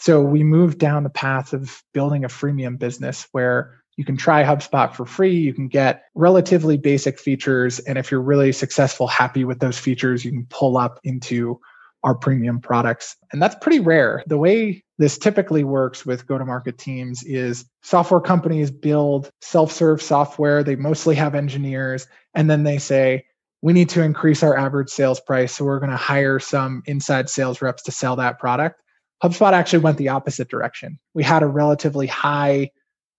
So 0.00 0.22
we 0.22 0.44
moved 0.44 0.78
down 0.78 1.02
the 1.02 1.10
path 1.10 1.52
of 1.52 1.82
building 1.92 2.24
a 2.24 2.28
freemium 2.28 2.78
business 2.78 3.26
where 3.32 3.82
you 3.96 4.04
can 4.04 4.16
try 4.16 4.44
HubSpot 4.44 4.94
for 4.94 5.04
free. 5.04 5.36
You 5.36 5.52
can 5.52 5.66
get 5.66 6.04
relatively 6.14 6.76
basic 6.76 7.18
features. 7.18 7.80
And 7.80 7.98
if 7.98 8.12
you're 8.12 8.22
really 8.22 8.52
successful, 8.52 9.08
happy 9.08 9.44
with 9.44 9.58
those 9.58 9.76
features, 9.76 10.24
you 10.24 10.30
can 10.30 10.46
pull 10.50 10.78
up 10.78 11.00
into 11.02 11.60
our 12.04 12.14
premium 12.14 12.60
products. 12.60 13.16
And 13.32 13.42
that's 13.42 13.56
pretty 13.60 13.80
rare. 13.80 14.22
The 14.28 14.38
way 14.38 14.84
this 14.98 15.16
typically 15.16 15.62
works 15.64 16.04
with 16.04 16.26
go 16.26 16.38
to 16.38 16.44
market 16.44 16.76
teams 16.76 17.22
is 17.22 17.64
software 17.82 18.20
companies 18.20 18.70
build 18.70 19.30
self 19.40 19.72
serve 19.72 20.02
software. 20.02 20.64
They 20.64 20.76
mostly 20.76 21.14
have 21.14 21.34
engineers. 21.34 22.06
And 22.34 22.50
then 22.50 22.64
they 22.64 22.78
say, 22.78 23.24
we 23.62 23.72
need 23.72 23.88
to 23.90 24.02
increase 24.02 24.42
our 24.42 24.56
average 24.56 24.88
sales 24.88 25.20
price. 25.20 25.54
So 25.54 25.64
we're 25.64 25.80
going 25.80 25.90
to 25.90 25.96
hire 25.96 26.38
some 26.38 26.82
inside 26.86 27.28
sales 27.28 27.62
reps 27.62 27.82
to 27.84 27.92
sell 27.92 28.16
that 28.16 28.38
product. 28.38 28.80
HubSpot 29.22 29.52
actually 29.52 29.80
went 29.80 29.98
the 29.98 30.10
opposite 30.10 30.48
direction. 30.48 30.98
We 31.14 31.24
had 31.24 31.42
a 31.42 31.48
relatively 31.48 32.06
high 32.06 32.70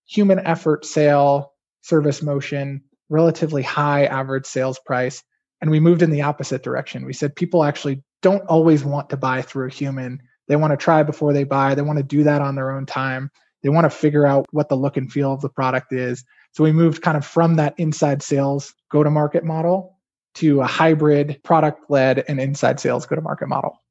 human 0.07 0.39
effort 0.39 0.85
sale 0.85 1.53
service 1.81 2.21
motion, 2.21 2.83
relatively 3.09 3.63
high 3.63 4.05
average 4.05 4.45
sales 4.45 4.79
price. 4.85 5.23
And 5.61 5.71
we 5.71 5.79
moved 5.79 6.01
in 6.01 6.09
the 6.09 6.21
opposite 6.21 6.63
direction. 6.63 7.05
We 7.05 7.13
said 7.13 7.35
people 7.35 7.63
actually 7.63 8.01
don't 8.21 8.45
always 8.47 8.83
want 8.83 9.09
to 9.09 9.17
buy 9.17 9.41
through 9.41 9.67
a 9.67 9.71
human. 9.73 10.21
They 10.49 10.57
want 10.57 10.71
to 10.71 10.77
try 10.77 11.03
before 11.03 11.31
they 11.31 11.45
buy. 11.45 11.75
They 11.75 11.81
want 11.81 11.97
to 11.97 12.03
do 12.03 12.23
that 12.23 12.41
on 12.41 12.55
their 12.55 12.71
own 12.71 12.85
time. 12.85 13.31
They 13.61 13.69
want 13.69 13.85
to 13.85 13.89
figure 13.89 14.25
out 14.25 14.47
what 14.51 14.67
the 14.67 14.75
look 14.75 14.97
and 14.97 15.11
feel 15.11 15.31
of 15.31 15.41
the 15.41 15.49
product 15.49 15.93
is. 15.93 16.25
So 16.51 16.63
we 16.63 16.73
moved 16.73 17.01
kind 17.01 17.15
of 17.15 17.25
from 17.25 17.55
that 17.55 17.75
inside 17.77 18.21
sales 18.21 18.73
go 18.91 19.03
to 19.03 19.11
market 19.11 19.45
model 19.45 19.97
to 20.35 20.61
a 20.61 20.65
hybrid 20.65 21.39
product 21.43 21.89
led 21.89 22.25
and 22.27 22.39
inside 22.39 22.79
sales 22.79 23.05
go 23.05 23.15
to 23.15 23.21
market 23.21 23.47
model. 23.47 23.81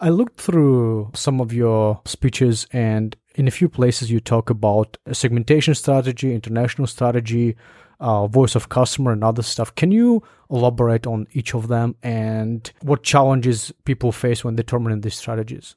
I 0.00 0.08
looked 0.10 0.40
through 0.40 1.10
some 1.14 1.40
of 1.40 1.54
your 1.54 2.02
speeches, 2.04 2.66
and 2.70 3.16
in 3.34 3.48
a 3.48 3.50
few 3.50 3.68
places, 3.68 4.10
you 4.10 4.20
talk 4.20 4.50
about 4.50 4.98
segmentation 5.12 5.74
strategy, 5.74 6.34
international 6.34 6.86
strategy, 6.86 7.56
uh, 7.98 8.26
voice 8.26 8.54
of 8.54 8.68
customer 8.68 9.12
and 9.12 9.24
other 9.24 9.42
stuff. 9.42 9.74
Can 9.74 9.90
you 9.90 10.22
elaborate 10.50 11.06
on 11.06 11.26
each 11.32 11.54
of 11.54 11.68
them 11.68 11.96
and 12.02 12.70
what 12.82 13.02
challenges 13.02 13.72
people 13.86 14.12
face 14.12 14.44
when 14.44 14.54
determining 14.54 15.00
these 15.00 15.14
strategies? 15.14 15.76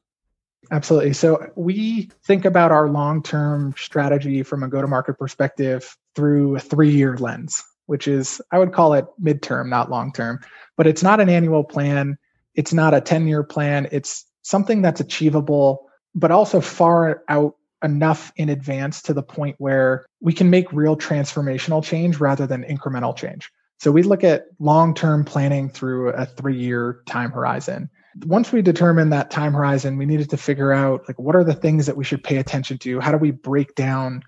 Absolutely. 0.72 1.14
So 1.14 1.52
we 1.56 2.10
think 2.24 2.46
about 2.46 2.72
our 2.72 2.90
long 2.90 3.24
term 3.24 3.74
strategy 3.78 4.44
from 4.44 4.64
a 4.64 4.68
go 4.68 4.82
to 4.82 4.88
market 4.88 5.18
perspective 5.18 5.98
through 6.16 6.58
a 6.58 6.60
three 6.60 6.92
year 6.92 7.18
lens, 7.18 7.64
which 7.88 8.08
is, 8.08 8.42
I 8.52 8.60
would 8.60 8.74
call 8.74 8.94
it 8.94 9.06
midterm, 9.22 9.70
not 9.70 9.90
long 9.90 10.14
term, 10.14 10.40
but 10.78 10.86
it's 10.86 11.02
not 11.02 11.20
an 11.20 11.30
annual 11.30 11.64
plan. 11.64 12.18
It's 12.56 12.74
not 12.74 12.94
a 12.94 13.02
10 13.02 13.28
year 13.28 13.44
plan. 13.44 13.88
It's 13.92 14.26
something 14.44 14.82
that's 14.82 15.02
achievable, 15.02 15.90
but 16.14 16.32
also 16.32 16.62
far 16.62 17.24
out 17.30 17.56
enough 17.84 18.32
in 18.36 18.50
advance 18.50 19.02
to 19.04 19.14
the 19.14 19.24
point 19.24 19.56
where 19.58 20.06
we 20.20 20.34
can 20.34 20.50
make 20.50 20.72
real 20.74 20.98
transformational 20.98 21.84
change 21.84 22.20
rather 22.20 22.46
than 22.46 22.64
incremental 22.64 23.16
change. 23.16 23.50
So 23.80 23.92
we 23.92 24.04
look 24.04 24.24
at 24.24 24.48
long 24.60 24.94
term 24.94 25.24
planning 25.24 25.70
through 25.70 26.10
a 26.10 26.26
three 26.26 26.58
year 26.58 27.02
time 27.08 27.32
horizon. 27.32 27.90
Once 28.25 28.51
we 28.51 28.62
determined 28.62 29.13
that 29.13 29.32
time 29.32 29.54
horizon, 29.54 29.98
we 29.98 30.06
needed 30.06 30.30
to 30.30 30.38
figure 30.38 30.72
out 30.72 31.04
like 31.08 31.20
what 31.20 31.36
are 31.36 31.44
the 31.44 31.54
things 31.54 31.86
that 31.86 31.98
we 31.98 32.04
should 32.04 32.24
pay 32.24 32.38
attention 32.38 32.78
to? 32.80 33.00
How 33.00 33.12
do 33.12 33.18
we 33.18 33.32
break 33.32 33.75
down 33.75 34.24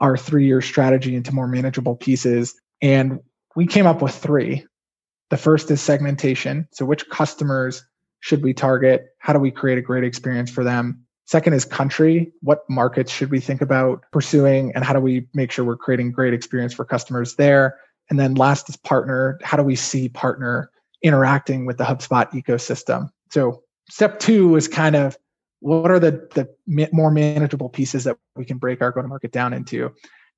our 0.00 0.16
three 0.16 0.46
year 0.46 0.60
strategy 0.60 1.14
into 1.14 1.34
more 1.34 1.48
manageable 1.48 1.96
pieces? 1.96 2.54
And 2.82 3.20
we 3.56 3.66
came 3.66 3.86
up 3.86 4.02
with 4.02 4.14
three. 4.14 4.64
The 5.30 5.36
first 5.36 5.70
is 5.70 5.80
segmentation. 5.80 6.68
So, 6.72 6.84
which 6.84 7.08
customers 7.08 7.84
should 8.20 8.42
we 8.42 8.54
target? 8.54 9.06
How 9.18 9.32
do 9.32 9.38
we 9.38 9.50
create 9.50 9.78
a 9.78 9.82
great 9.82 10.04
experience 10.04 10.50
for 10.50 10.62
them? 10.62 11.06
Second 11.26 11.54
is 11.54 11.64
country. 11.64 12.32
What 12.40 12.60
markets 12.70 13.10
should 13.12 13.30
we 13.32 13.40
think 13.40 13.60
about 13.60 14.02
pursuing 14.12 14.72
and 14.74 14.84
how 14.84 14.92
do 14.92 15.00
we 15.00 15.26
make 15.34 15.50
sure 15.50 15.64
we're 15.64 15.76
creating 15.76 16.12
great 16.12 16.32
experience 16.32 16.72
for 16.72 16.84
customers 16.84 17.34
there? 17.34 17.76
And 18.08 18.20
then 18.20 18.34
last 18.34 18.68
is 18.68 18.76
partner. 18.76 19.38
How 19.42 19.56
do 19.56 19.64
we 19.64 19.74
see 19.74 20.08
partner 20.08 20.70
interacting 21.02 21.66
with 21.66 21.78
the 21.78 21.84
HubSpot 21.84 22.30
ecosystem? 22.30 23.10
So 23.30 23.62
step 23.88 24.18
two 24.18 24.56
is 24.56 24.68
kind 24.68 24.96
of 24.96 25.16
what 25.60 25.90
are 25.90 25.98
the, 25.98 26.28
the 26.34 26.88
more 26.92 27.10
manageable 27.10 27.68
pieces 27.68 28.04
that 28.04 28.16
we 28.36 28.44
can 28.44 28.58
break 28.58 28.82
our 28.82 28.92
go-to-market 28.92 29.32
down 29.32 29.52
into? 29.52 29.90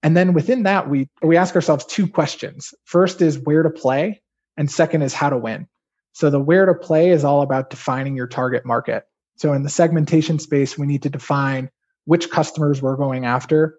And 0.02 0.16
then 0.16 0.32
within 0.32 0.62
that, 0.62 0.88
we, 0.88 1.08
we 1.22 1.36
ask 1.36 1.54
ourselves 1.54 1.84
two 1.84 2.06
questions. 2.06 2.72
First 2.84 3.20
is 3.20 3.38
where 3.38 3.62
to 3.62 3.70
play, 3.70 4.22
and 4.56 4.70
second 4.70 5.02
is 5.02 5.12
how 5.12 5.30
to 5.30 5.36
win. 5.36 5.66
So 6.12 6.30
the 6.30 6.40
where 6.40 6.66
to 6.66 6.74
play 6.74 7.10
is 7.10 7.24
all 7.24 7.42
about 7.42 7.70
defining 7.70 8.16
your 8.16 8.26
target 8.28 8.64
market. 8.64 9.04
So 9.36 9.52
in 9.52 9.62
the 9.62 9.68
segmentation 9.68 10.38
space, 10.38 10.78
we 10.78 10.86
need 10.86 11.02
to 11.02 11.10
define 11.10 11.70
which 12.04 12.30
customers 12.30 12.80
we're 12.80 12.96
going 12.96 13.24
after. 13.24 13.78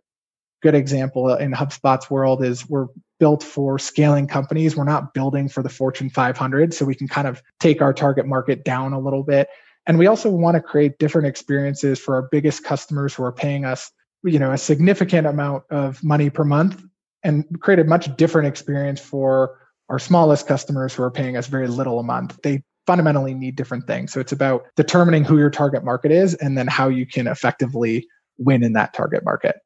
Good 0.61 0.75
example 0.75 1.33
in 1.35 1.51
HubSpot's 1.51 2.09
world 2.09 2.43
is 2.43 2.67
we're 2.69 2.87
built 3.19 3.43
for 3.43 3.79
scaling 3.79 4.27
companies. 4.27 4.75
We're 4.75 4.83
not 4.83 5.13
building 5.13 5.47
for 5.49 5.63
the 5.63 5.69
Fortune 5.69 6.09
500. 6.09 6.73
So 6.73 6.85
we 6.85 6.95
can 6.95 7.07
kind 7.07 7.27
of 7.27 7.41
take 7.59 7.81
our 7.81 7.93
target 7.93 8.25
market 8.25 8.63
down 8.63 8.93
a 8.93 8.99
little 8.99 9.23
bit. 9.23 9.49
And 9.85 9.97
we 9.97 10.07
also 10.07 10.29
want 10.29 10.55
to 10.55 10.61
create 10.61 10.99
different 10.99 11.27
experiences 11.27 11.99
for 11.99 12.15
our 12.15 12.23
biggest 12.31 12.63
customers 12.63 13.13
who 13.13 13.23
are 13.23 13.31
paying 13.31 13.65
us, 13.65 13.91
you 14.23 14.39
know, 14.39 14.51
a 14.51 14.57
significant 14.57 15.27
amount 15.27 15.63
of 15.69 16.03
money 16.03 16.29
per 16.29 16.43
month 16.43 16.83
and 17.23 17.45
create 17.59 17.79
a 17.79 17.83
much 17.83 18.15
different 18.17 18.47
experience 18.47 18.99
for 18.99 19.59
our 19.89 19.99
smallest 19.99 20.47
customers 20.47 20.93
who 20.93 21.03
are 21.03 21.11
paying 21.11 21.37
us 21.37 21.47
very 21.47 21.67
little 21.67 21.99
a 21.99 22.03
month. 22.03 22.39
They 22.43 22.63
fundamentally 22.85 23.33
need 23.33 23.55
different 23.55 23.87
things. 23.87 24.11
So 24.11 24.19
it's 24.19 24.31
about 24.31 24.65
determining 24.75 25.23
who 25.23 25.37
your 25.37 25.49
target 25.49 25.83
market 25.83 26.11
is 26.11 26.33
and 26.35 26.57
then 26.57 26.67
how 26.67 26.87
you 26.87 27.05
can 27.05 27.27
effectively 27.27 28.07
win 28.37 28.63
in 28.63 28.73
that 28.73 28.93
target 28.93 29.23
market. 29.23 29.57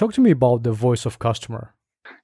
Talk 0.00 0.14
to 0.14 0.22
me 0.22 0.30
about 0.30 0.62
the 0.62 0.72
voice 0.72 1.04
of 1.04 1.18
customer. 1.18 1.74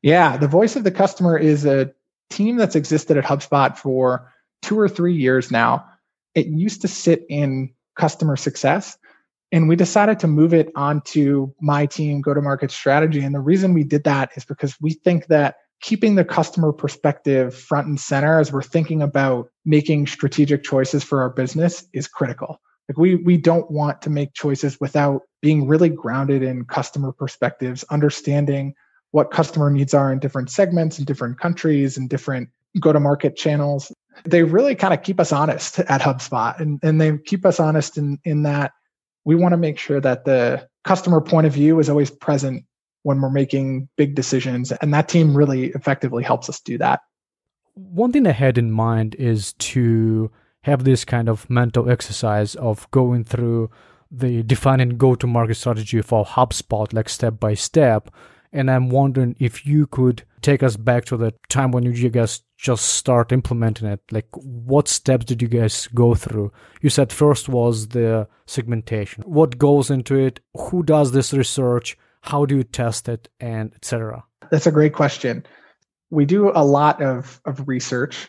Yeah, 0.00 0.38
the 0.38 0.48
voice 0.48 0.76
of 0.76 0.84
the 0.84 0.90
customer 0.90 1.36
is 1.36 1.66
a 1.66 1.92
team 2.30 2.56
that's 2.56 2.74
existed 2.74 3.18
at 3.18 3.24
HubSpot 3.24 3.76
for 3.76 4.32
two 4.62 4.80
or 4.80 4.88
three 4.88 5.12
years 5.12 5.50
now. 5.50 5.84
It 6.34 6.46
used 6.46 6.80
to 6.80 6.88
sit 6.88 7.26
in 7.28 7.74
customer 7.94 8.36
success, 8.36 8.96
and 9.52 9.68
we 9.68 9.76
decided 9.76 10.20
to 10.20 10.26
move 10.26 10.54
it 10.54 10.72
onto 10.74 11.52
my 11.60 11.84
team 11.84 12.22
go 12.22 12.32
to 12.32 12.40
market 12.40 12.70
strategy. 12.70 13.22
And 13.22 13.34
the 13.34 13.40
reason 13.40 13.74
we 13.74 13.84
did 13.84 14.04
that 14.04 14.30
is 14.36 14.46
because 14.46 14.74
we 14.80 14.94
think 14.94 15.26
that 15.26 15.56
keeping 15.82 16.14
the 16.14 16.24
customer 16.24 16.72
perspective 16.72 17.54
front 17.54 17.88
and 17.88 18.00
center 18.00 18.40
as 18.40 18.50
we're 18.50 18.62
thinking 18.62 19.02
about 19.02 19.50
making 19.66 20.06
strategic 20.06 20.64
choices 20.64 21.04
for 21.04 21.20
our 21.20 21.28
business 21.28 21.84
is 21.92 22.08
critical. 22.08 22.58
Like 22.88 22.98
we 22.98 23.16
we 23.16 23.36
don't 23.36 23.70
want 23.70 24.02
to 24.02 24.10
make 24.10 24.34
choices 24.34 24.78
without 24.80 25.22
being 25.42 25.66
really 25.66 25.88
grounded 25.88 26.42
in 26.42 26.64
customer 26.64 27.12
perspectives, 27.12 27.84
understanding 27.90 28.74
what 29.10 29.30
customer 29.30 29.70
needs 29.70 29.94
are 29.94 30.12
in 30.12 30.18
different 30.18 30.50
segments 30.50 30.98
in 30.98 31.04
different 31.04 31.40
countries 31.40 31.96
and 31.96 32.08
different 32.08 32.48
go-to-market 32.80 33.36
channels. 33.36 33.92
They 34.24 34.42
really 34.42 34.74
kind 34.74 34.92
of 34.92 35.02
keep 35.02 35.20
us 35.20 35.32
honest 35.32 35.78
at 35.80 36.00
HubSpot 36.00 36.58
and, 36.60 36.78
and 36.82 37.00
they 37.00 37.16
keep 37.18 37.46
us 37.46 37.58
honest 37.58 37.96
in, 37.96 38.18
in 38.24 38.42
that 38.42 38.72
we 39.24 39.34
want 39.34 39.52
to 39.52 39.56
make 39.56 39.78
sure 39.78 40.00
that 40.00 40.24
the 40.24 40.66
customer 40.84 41.20
point 41.20 41.46
of 41.46 41.52
view 41.52 41.78
is 41.78 41.88
always 41.88 42.10
present 42.10 42.64
when 43.02 43.20
we're 43.20 43.30
making 43.30 43.88
big 43.96 44.14
decisions. 44.14 44.72
And 44.72 44.92
that 44.92 45.08
team 45.08 45.36
really 45.36 45.66
effectively 45.68 46.22
helps 46.22 46.48
us 46.48 46.60
do 46.60 46.76
that. 46.78 47.00
One 47.74 48.12
thing 48.12 48.26
I 48.26 48.32
had 48.32 48.58
in 48.58 48.70
mind 48.70 49.14
is 49.16 49.52
to 49.54 50.30
have 50.66 50.84
this 50.84 51.04
kind 51.04 51.28
of 51.28 51.48
mental 51.48 51.90
exercise 51.90 52.54
of 52.56 52.90
going 52.90 53.24
through 53.24 53.70
the 54.10 54.42
defining 54.42 54.96
go 54.96 55.14
to 55.14 55.26
market 55.26 55.56
strategy 55.56 56.00
for 56.02 56.24
HubSpot, 56.24 56.92
like 56.92 57.08
step 57.08 57.40
by 57.40 57.54
step. 57.54 58.10
And 58.52 58.70
I'm 58.70 58.88
wondering 58.88 59.36
if 59.38 59.66
you 59.66 59.86
could 59.86 60.22
take 60.40 60.62
us 60.62 60.76
back 60.76 61.04
to 61.06 61.16
the 61.16 61.34
time 61.48 61.72
when 61.72 61.82
you 61.82 62.08
guys 62.08 62.42
just 62.56 62.86
start 62.90 63.32
implementing 63.32 63.88
it. 63.88 64.00
Like, 64.10 64.28
what 64.32 64.88
steps 64.88 65.26
did 65.26 65.42
you 65.42 65.48
guys 65.48 65.88
go 65.88 66.14
through? 66.14 66.52
You 66.80 66.90
said 66.90 67.12
first 67.12 67.48
was 67.48 67.88
the 67.88 68.28
segmentation. 68.46 69.24
What 69.24 69.58
goes 69.58 69.90
into 69.90 70.14
it? 70.14 70.40
Who 70.54 70.82
does 70.82 71.12
this 71.12 71.32
research? 71.32 71.96
how 72.26 72.44
do 72.44 72.56
you 72.56 72.64
test 72.64 73.08
it 73.08 73.28
and 73.40 73.72
etc 73.74 74.22
that's 74.50 74.66
a 74.66 74.72
great 74.72 74.92
question 74.92 75.44
we 76.10 76.24
do 76.24 76.50
a 76.54 76.64
lot 76.64 77.00
of, 77.00 77.40
of 77.44 77.66
research 77.68 78.28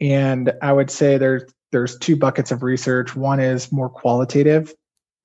and 0.00 0.52
i 0.62 0.72
would 0.72 0.90
say 0.90 1.16
there's 1.16 1.44
there's 1.72 1.98
two 1.98 2.16
buckets 2.16 2.50
of 2.50 2.62
research. 2.62 3.14
One 3.14 3.40
is 3.40 3.70
more 3.70 3.88
qualitative. 3.88 4.74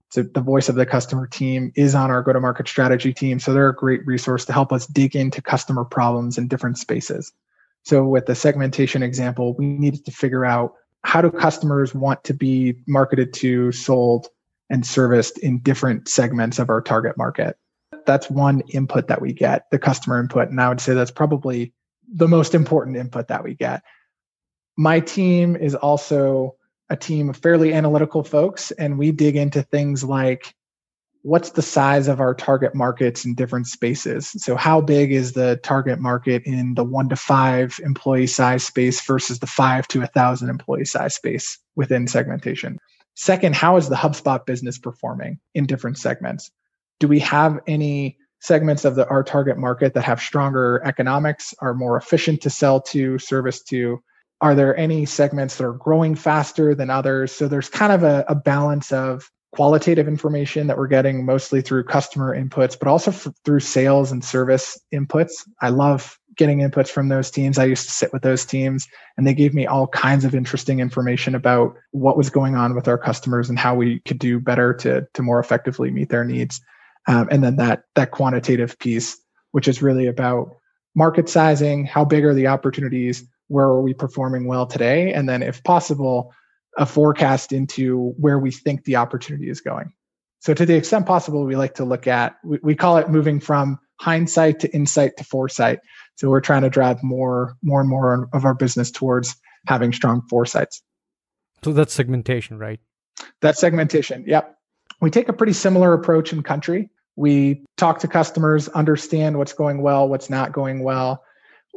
So 0.09 0.23
the 0.23 0.41
voice 0.41 0.69
of 0.69 0.75
the 0.75 0.85
customer 0.85 1.27
team 1.27 1.71
is 1.75 1.95
on 1.95 2.11
our 2.11 2.21
go 2.21 2.33
to 2.33 2.39
market 2.39 2.67
strategy 2.67 3.13
team. 3.13 3.39
So 3.39 3.53
they're 3.53 3.69
a 3.69 3.75
great 3.75 4.05
resource 4.05 4.45
to 4.45 4.53
help 4.53 4.71
us 4.71 4.85
dig 4.87 5.15
into 5.15 5.41
customer 5.41 5.83
problems 5.83 6.37
in 6.37 6.47
different 6.47 6.77
spaces. 6.77 7.33
So 7.83 8.05
with 8.05 8.25
the 8.25 8.35
segmentation 8.35 9.03
example 9.03 9.55
we 9.55 9.65
needed 9.65 10.05
to 10.05 10.11
figure 10.11 10.45
out 10.45 10.73
how 11.03 11.21
do 11.21 11.29
customers 11.29 11.93
want 11.93 12.23
to 12.23 12.33
be 12.33 12.75
marketed 12.87 13.33
to 13.33 13.71
sold 13.71 14.27
and 14.69 14.85
serviced 14.85 15.37
in 15.39 15.59
different 15.59 16.07
segments 16.07 16.57
of 16.57 16.69
our 16.69 16.81
target 16.81 17.15
market. 17.17 17.57
That's 18.05 18.29
one 18.29 18.61
input 18.69 19.07
that 19.07 19.21
we 19.21 19.33
get, 19.33 19.69
the 19.69 19.79
customer 19.79 20.19
input. 20.19 20.49
And 20.49 20.59
I 20.59 20.69
would 20.69 20.81
say 20.81 20.93
that's 20.93 21.11
probably 21.11 21.73
the 22.11 22.27
most 22.27 22.55
important 22.55 22.97
input 22.97 23.27
that 23.27 23.43
we 23.43 23.53
get. 23.53 23.83
My 24.77 25.00
team 25.00 25.55
is 25.55 25.75
also 25.75 26.55
a 26.89 26.96
team 26.96 27.29
of 27.29 27.38
fairly 27.38 27.74
analytical 27.74 28.24
folks, 28.24 28.72
and 28.72 28.98
we 28.98 29.12
dig 29.12 29.36
into 29.36 29.63
things 29.63 30.03
like 30.03 30.53
what's 31.25 31.50
the 31.51 31.62
size 31.62 32.08
of 32.08 32.20
our 32.20 32.36
target 32.36 32.75
markets 32.75 33.25
in 33.25 33.34
different 33.34 33.65
spaces? 33.65 34.29
So, 34.38 34.55
how 34.55 34.79
big 34.79 35.12
is 35.12 35.34
the 35.34 35.60
target 35.63 36.00
market 36.00 36.44
in 36.46 36.75
the 36.75 36.84
one 36.84 37.10
to 37.10 37.15
five 37.15 37.79
employee 37.84 38.27
size 38.27 38.63
space 38.63 39.03
versus 39.05 39.39
the 39.39 39.48
five 39.48 39.88
to 39.89 40.03
a 40.03 40.08
thousand 40.08 40.50
employee 40.50 40.86
size 40.86 41.15
space 41.15 41.58
within 41.75 42.08
segmentation? 42.08 42.77
Second, 43.15 43.55
how 43.55 43.77
is 43.77 43.89
the 43.89 43.96
HubSpot 43.96 44.46
business 44.46 44.77
performing 44.77 45.39
in 45.55 45.65
different 45.65 45.98
segments? 45.98 46.51
Do 47.00 47.08
we 47.08 47.20
have 47.20 47.60
any 47.65 48.17
segments 48.39 48.86
of 48.86 48.96
the, 48.96 49.08
our 49.08 49.24
target 49.24 49.58
market 49.58 49.96
that 49.96 50.03
have 50.03 50.22
stronger 50.22 50.82
economics, 50.86 51.55
are 51.60 51.74
more 51.74 51.98
efficient 51.98 52.41
to 52.41 52.50
sell 52.50 52.82
to, 52.82 53.17
service 53.17 53.63
to? 53.63 54.03
Are 54.41 54.55
there 54.55 54.75
any 54.77 55.05
segments 55.05 55.57
that 55.57 55.65
are 55.65 55.73
growing 55.73 56.15
faster 56.15 56.75
than 56.75 56.89
others? 56.89 57.31
So 57.31 57.47
there's 57.47 57.69
kind 57.69 57.93
of 57.93 58.03
a, 58.03 58.25
a 58.27 58.35
balance 58.35 58.91
of 58.91 59.29
qualitative 59.53 60.07
information 60.07 60.67
that 60.67 60.77
we're 60.77 60.87
getting 60.87 61.25
mostly 61.25 61.61
through 61.61 61.85
customer 61.85 62.37
inputs, 62.37 62.77
but 62.77 62.89
also 62.89 63.11
f- 63.11 63.27
through 63.45 63.61
sales 63.61 64.11
and 64.11 64.23
service 64.23 64.77
inputs. 64.93 65.47
I 65.61 65.69
love 65.69 66.19
getting 66.35 66.59
inputs 66.59 66.89
from 66.89 67.07
those 67.07 67.31
teams. 67.31 67.57
I 67.57 67.63
used 67.63 67.85
to 67.85 67.93
sit 67.93 68.11
with 68.11 68.21
those 68.21 68.45
teams 68.45 68.85
and 69.17 69.25
they 69.25 69.33
gave 69.33 69.53
me 69.53 69.65
all 69.65 69.87
kinds 69.87 70.25
of 70.25 70.35
interesting 70.35 70.81
information 70.81 71.33
about 71.33 71.73
what 71.91 72.17
was 72.17 72.29
going 72.29 72.55
on 72.55 72.75
with 72.75 72.89
our 72.89 72.97
customers 72.97 73.49
and 73.49 73.57
how 73.57 73.75
we 73.75 73.99
could 74.01 74.19
do 74.19 74.41
better 74.41 74.73
to, 74.73 75.07
to 75.13 75.21
more 75.21 75.39
effectively 75.39 75.89
meet 75.89 76.09
their 76.09 76.25
needs. 76.25 76.59
Um, 77.07 77.29
and 77.31 77.41
then 77.41 77.55
that, 77.55 77.83
that 77.95 78.11
quantitative 78.11 78.77
piece, 78.79 79.17
which 79.51 79.69
is 79.69 79.81
really 79.81 80.07
about 80.07 80.57
market 80.95 81.29
sizing, 81.29 81.85
how 81.85 82.03
big 82.03 82.25
are 82.25 82.33
the 82.33 82.47
opportunities, 82.47 83.23
where 83.47 83.65
are 83.65 83.81
we 83.81 83.93
performing 83.93 84.47
well 84.47 84.65
today? 84.65 85.13
And 85.13 85.27
then 85.29 85.43
if 85.43 85.63
possible, 85.63 86.33
a 86.77 86.85
forecast 86.85 87.51
into 87.51 88.13
where 88.17 88.39
we 88.39 88.51
think 88.51 88.83
the 88.83 88.97
opportunity 88.97 89.49
is 89.49 89.61
going. 89.61 89.93
So, 90.39 90.53
to 90.53 90.65
the 90.65 90.75
extent 90.75 91.05
possible, 91.05 91.43
we 91.45 91.55
like 91.55 91.75
to 91.75 91.85
look 91.85 92.07
at, 92.07 92.35
we, 92.43 92.59
we 92.61 92.75
call 92.75 92.97
it 92.97 93.09
moving 93.09 93.39
from 93.39 93.79
hindsight 93.99 94.59
to 94.59 94.73
insight 94.73 95.17
to 95.17 95.23
foresight. 95.23 95.79
So, 96.15 96.29
we're 96.29 96.41
trying 96.41 96.63
to 96.63 96.69
drive 96.69 97.01
more, 97.01 97.55
more 97.63 97.79
and 97.79 97.89
more 97.89 98.29
of 98.33 98.45
our 98.45 98.53
business 98.53 98.91
towards 98.91 99.35
having 99.67 99.93
strong 99.93 100.21
foresights. 100.29 100.81
So, 101.63 101.73
that's 101.73 101.93
segmentation, 101.93 102.59
right? 102.59 102.79
That's 103.41 103.59
segmentation. 103.59 104.25
Yep. 104.27 104.55
We 105.01 105.09
take 105.09 105.29
a 105.29 105.33
pretty 105.33 105.53
similar 105.53 105.93
approach 105.93 106.31
in 106.31 106.43
country. 106.43 106.89
We 107.15 107.63
talk 107.77 107.99
to 107.99 108.07
customers, 108.07 108.67
understand 108.69 109.37
what's 109.37 109.53
going 109.53 109.81
well, 109.81 110.07
what's 110.07 110.29
not 110.29 110.51
going 110.51 110.83
well. 110.83 111.23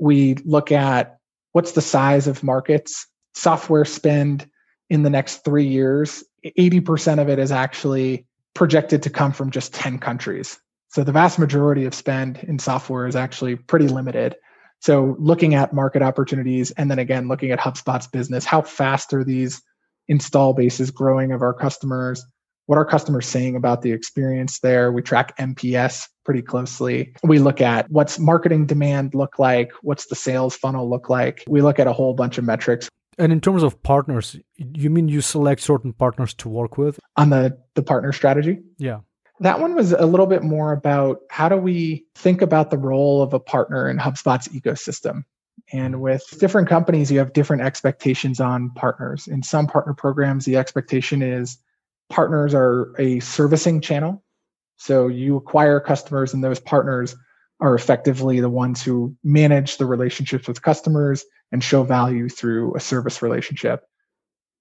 We 0.01 0.35
look 0.45 0.73
at 0.73 1.18
what's 1.53 1.73
the 1.73 1.83
size 1.83 2.27
of 2.27 2.43
markets, 2.43 3.07
software 3.35 3.85
spend, 3.85 4.49
in 4.91 5.03
the 5.03 5.11
next 5.11 5.45
three 5.45 5.67
years, 5.67 6.25
80% 6.45 7.21
of 7.21 7.29
it 7.29 7.39
is 7.39 7.53
actually 7.53 8.27
projected 8.55 9.03
to 9.03 9.11
come 9.11 9.33
from 9.33 9.51
just 9.51 9.75
10 9.75 9.99
countries. 9.99 10.59
So 10.89 11.05
the 11.05 11.13
vast 11.13 11.39
majority 11.39 11.85
of 11.85 11.95
spend 11.95 12.39
in 12.39 12.59
software 12.59 13.07
is 13.07 13.17
actually 13.17 13.57
pretty 13.57 13.89
limited. 13.89 14.37
So 14.81 15.17
looking 15.19 15.55
at 15.55 15.75
market 15.75 16.03
opportunities 16.03 16.71
and 16.73 16.91
then 16.91 16.99
again 16.99 17.29
looking 17.29 17.51
at 17.51 17.59
HubSpot's 17.59 18.07
business, 18.07 18.45
how 18.45 18.63
fast 18.63 19.13
are 19.13 19.25
these 19.25 19.61
install 20.09 20.55
bases 20.55 20.91
growing 20.91 21.33
of 21.33 21.43
our 21.43 21.53
customers? 21.53 22.25
What 22.67 22.79
are 22.79 22.85
customers 22.85 23.27
saying 23.27 23.57
about 23.57 23.83
the 23.83 23.93
experience 23.93 24.61
there? 24.61 24.91
We 24.93 25.03
track 25.03 25.37
NPS 25.37 26.07
pretty 26.29 26.43
closely. 26.43 27.15
We 27.23 27.39
look 27.39 27.63
at 27.63 27.91
what's 27.91 28.19
marketing 28.19 28.67
demand 28.67 29.15
look 29.15 29.39
like, 29.39 29.73
what's 29.81 30.09
the 30.09 30.15
sales 30.15 30.55
funnel 30.55 30.87
look 30.87 31.09
like. 31.09 31.43
We 31.49 31.63
look 31.63 31.79
at 31.79 31.87
a 31.87 31.93
whole 31.95 32.13
bunch 32.13 32.37
of 32.37 32.45
metrics. 32.45 32.91
And 33.17 33.33
in 33.33 33.41
terms 33.41 33.63
of 33.63 33.83
partners, 33.83 34.37
you 34.59 34.91
mean 34.91 35.09
you 35.09 35.23
select 35.23 35.63
certain 35.63 35.95
partners 35.95 36.35
to 36.35 36.51
work 36.51 36.77
with? 36.77 37.01
On 37.17 37.31
the 37.31 37.59
the 37.77 37.83
partner 37.83 38.13
strategy? 38.13 38.59
Yeah. 38.77 38.99
That 39.41 39.59
one 39.59 39.75
was 39.75 39.93
a 39.93 40.05
little 40.05 40.27
bit 40.27 40.43
more 40.43 40.73
about 40.73 41.21
how 41.31 41.49
do 41.49 41.57
we 41.57 42.05
think 42.15 42.43
about 42.43 42.69
the 42.69 42.77
role 42.77 43.23
of 43.23 43.33
a 43.33 43.41
partner 43.41 43.89
in 43.89 43.97
HubSpot's 43.97 44.49
ecosystem. 44.49 45.23
And 45.73 46.03
with 46.03 46.27
different 46.39 46.69
companies, 46.69 47.11
you 47.11 47.21
have 47.21 47.33
different 47.33 47.63
expectations 47.63 48.39
on 48.39 48.69
partners. 48.75 49.27
In 49.27 49.43
some 49.43 49.67
partner 49.67 49.95
programs, 49.95 50.45
the 50.45 50.59
expectation 50.59 51.23
is 51.23 51.57
partners 52.11 52.53
are 52.53 52.95
a 52.99 53.21
servicing 53.21 53.81
channel. 53.81 54.23
So 54.79 55.09
you 55.09 55.37
acquire 55.37 55.81
customers, 55.81 56.33
and 56.33 56.43
those 56.43 56.61
partners 56.61 57.15
are 57.61 57.75
effectively 57.75 58.41
the 58.41 58.49
ones 58.49 58.83
who 58.83 59.17
manage 59.25 59.77
the 59.77 59.87
relationships 59.87 60.47
with 60.47 60.63
customers 60.63 61.25
and 61.51 61.63
show 61.63 61.83
value 61.83 62.29
through 62.29 62.77
a 62.77 62.81
service 62.81 63.21
relationship. 63.21 63.85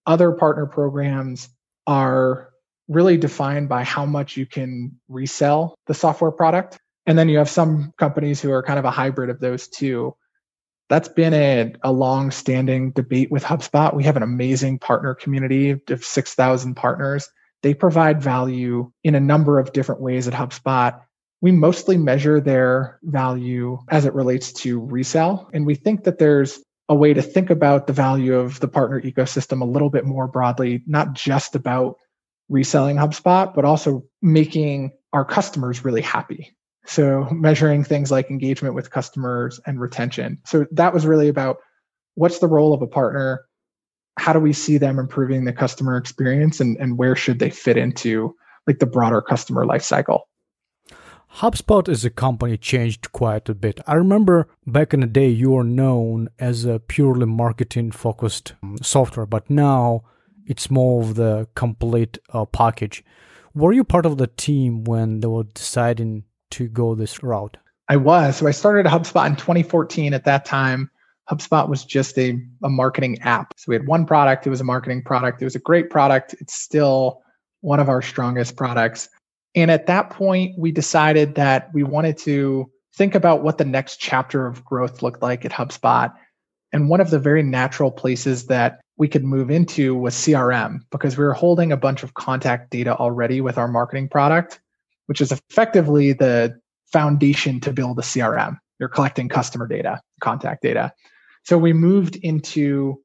Other 0.06 0.32
partner 0.32 0.66
programs 0.66 1.50
are 1.86 2.50
really 2.88 3.18
defined 3.18 3.70
by 3.70 3.84
how 3.84 4.06
much 4.06 4.38
you 4.38 4.46
can 4.46 5.00
resell 5.08 5.76
the 5.86 5.94
software 5.94 6.32
product. 6.32 6.80
And 7.06 7.18
then 7.18 7.30
you 7.30 7.38
have 7.38 7.50
some 7.50 7.94
companies 7.98 8.42
who 8.42 8.52
are 8.52 8.64
kind 8.64 8.80
of 8.80 8.86
a 8.86 8.92
hybrid 8.92 9.30
of 9.30 9.40
those 9.40 9.68
two. 9.68 10.16
That's 10.90 11.10
been 11.10 11.34
a, 11.34 11.74
a 11.84 11.92
long 11.92 12.32
standing 12.32 12.92
debate 12.92 13.30
with 13.30 13.44
HubSpot. 13.44 13.94
We 13.94 14.06
have 14.06 14.18
an 14.18 14.24
amazing 14.24 14.80
partner 14.80 15.14
community 15.14 15.82
of 15.90 16.04
6,000 16.04 16.76
partners. 16.76 17.30
They 17.64 17.74
provide 17.74 18.22
value 18.22 18.92
in 19.04 19.16
a 19.16 19.20
number 19.20 19.60
of 19.60 19.74
different 19.74 20.02
ways 20.02 20.28
at 20.28 20.34
HubSpot. 20.34 21.02
We 21.42 21.52
mostly 21.52 21.98
measure 21.98 22.40
their 22.40 23.00
value 23.04 23.80
as 23.90 24.06
it 24.06 24.14
relates 24.14 24.54
to 24.54 24.80
resale. 24.80 25.50
And 25.54 25.66
we 25.66 25.76
think 25.76 26.04
that 26.04 26.20
there's 26.20 26.60
a 26.90 26.96
way 26.96 27.14
to 27.14 27.22
think 27.22 27.50
about 27.50 27.88
the 27.88 27.94
value 27.94 28.36
of 28.36 28.60
the 28.60 28.68
partner 28.68 29.02
ecosystem 29.02 29.62
a 29.62 29.66
little 29.66 29.90
bit 29.90 30.06
more 30.06 30.28
broadly, 30.28 30.84
not 30.88 31.14
just 31.14 31.56
about 31.56 31.98
reselling 32.50 32.96
HubSpot, 32.96 33.54
but 33.54 33.66
also 33.66 34.04
making 34.22 34.92
our 35.14 35.26
customers 35.26 35.84
really 35.84 36.02
happy. 36.02 36.56
So, 36.86 37.28
measuring 37.32 37.84
things 37.84 38.12
like 38.12 38.30
engagement 38.30 38.74
with 38.74 38.92
customers 38.92 39.60
and 39.66 39.82
retention. 39.82 40.40
So, 40.46 40.66
that 40.72 40.94
was 40.94 41.06
really 41.06 41.28
about 41.28 41.58
what's 42.16 42.40
the 42.40 42.48
role 42.48 42.74
of 42.74 42.82
a 42.82 42.88
partner? 42.88 43.47
How 44.18 44.34
do 44.34 44.40
we 44.40 44.54
see 44.54 44.78
them 44.78 45.00
improving 45.00 45.46
the 45.46 45.54
customer 45.54 45.98
experience 45.98 46.60
and, 46.60 46.78
and 46.78 46.98
where 46.98 47.16
should 47.16 47.40
they 47.40 47.50
fit 47.50 47.78
into 47.78 48.36
like 48.66 48.80
the 48.80 48.86
broader 48.86 49.22
customer 49.22 49.66
lifecycle? 49.66 50.22
HubSpot 51.36 51.88
as 51.88 52.04
a 52.04 52.10
company 52.10 52.58
changed 52.58 53.12
quite 53.12 53.48
a 53.48 53.54
bit. 53.54 53.80
I 53.86 53.94
remember 53.94 54.48
back 54.66 54.94
in 54.94 55.02
the 55.02 55.08
day 55.08 55.30
you 55.30 55.52
were 55.52 55.64
known 55.64 56.30
as 56.40 56.66
a 56.66 56.80
purely 56.80 57.26
marketing 57.26 57.92
focused 57.92 58.54
um, 58.64 58.78
software, 58.82 59.26
but 59.26 59.50
now 59.50 60.04
it's 60.48 60.72
more 60.72 61.02
of 61.02 61.16
the 61.16 61.48
complete 61.54 62.18
uh, 62.34 62.46
package. 62.46 63.04
Were 63.54 63.74
you 63.74 63.84
part 63.84 64.06
of 64.06 64.18
the 64.18 64.28
team 64.28 64.84
when 64.84 65.20
they 65.20 65.28
were 65.28 65.44
deciding 65.44 66.24
to 66.52 66.68
go 66.68 66.96
this 66.96 67.22
route? 67.22 67.58
I 67.90 67.98
was. 67.98 68.38
So 68.38 68.48
I 68.48 68.52
started 68.52 68.86
HubSpot 68.86 69.28
in 69.28 69.36
2014. 69.36 70.14
At 70.14 70.26
that 70.26 70.46
time, 70.46 70.90
HubSpot 71.30 71.68
was 71.68 71.84
just 71.84 72.18
a, 72.18 72.40
a 72.64 72.70
marketing 72.70 73.20
app. 73.22 73.54
So 73.58 73.66
we 73.68 73.76
had 73.76 73.88
one 73.88 74.06
product, 74.06 74.48
it 74.48 74.50
was 74.50 74.62
a 74.62 74.66
marketing 74.66 75.04
product. 75.04 75.42
It 75.42 75.46
was 75.46 75.56
a 75.56 75.60
great 75.60 75.90
product. 75.90 76.36
It's 76.40 76.56
still 76.56 77.22
one 77.62 77.80
of 77.80 77.90
our 77.90 78.02
strongest 78.02 78.56
products. 78.56 79.10
And 79.56 79.72
at 79.72 79.88
that 79.88 80.10
point, 80.10 80.58
we 80.58 80.72
decided 80.72 81.36
that 81.36 81.70
we 81.74 81.84
wanted 81.84 82.18
to 82.20 82.72
think 82.96 83.16
about 83.16 83.44
what 83.44 83.58
the 83.58 83.66
next 83.66 83.98
chapter 83.98 84.48
of 84.48 84.64
growth 84.64 85.02
looked 85.02 85.22
like 85.22 85.46
at 85.46 85.52
HubSpot. 85.52 86.14
And 86.72 86.90
one 86.90 87.02
of 87.02 87.10
the 87.10 87.20
very 87.20 87.44
natural 87.44 87.92
places 87.92 88.48
that 88.48 88.80
we 88.98 89.08
could 89.08 89.24
move 89.24 89.52
into 89.52 89.96
was 89.96 90.16
CRM 90.16 90.80
because 90.92 91.18
we 91.18 91.24
were 91.24 91.34
holding 91.34 91.72
a 91.72 91.78
bunch 91.78 92.04
of 92.04 92.14
contact 92.16 92.72
data 92.72 92.96
already 92.96 93.42
with 93.42 93.58
our 93.58 93.68
marketing 93.68 94.10
product, 94.10 94.60
which 95.06 95.22
is 95.22 95.32
effectively 95.32 96.14
the 96.14 96.60
foundation 96.92 97.60
to 97.62 97.72
build 97.72 98.00
a 98.00 98.02
CRM. 98.02 98.58
You're 98.80 98.90
collecting 98.90 99.30
customer 99.30 99.68
data, 99.68 100.02
contact 100.22 100.62
data. 100.64 100.94
So 101.48 101.58
we 101.58 101.72
moved 101.72 102.18
into 102.18 103.02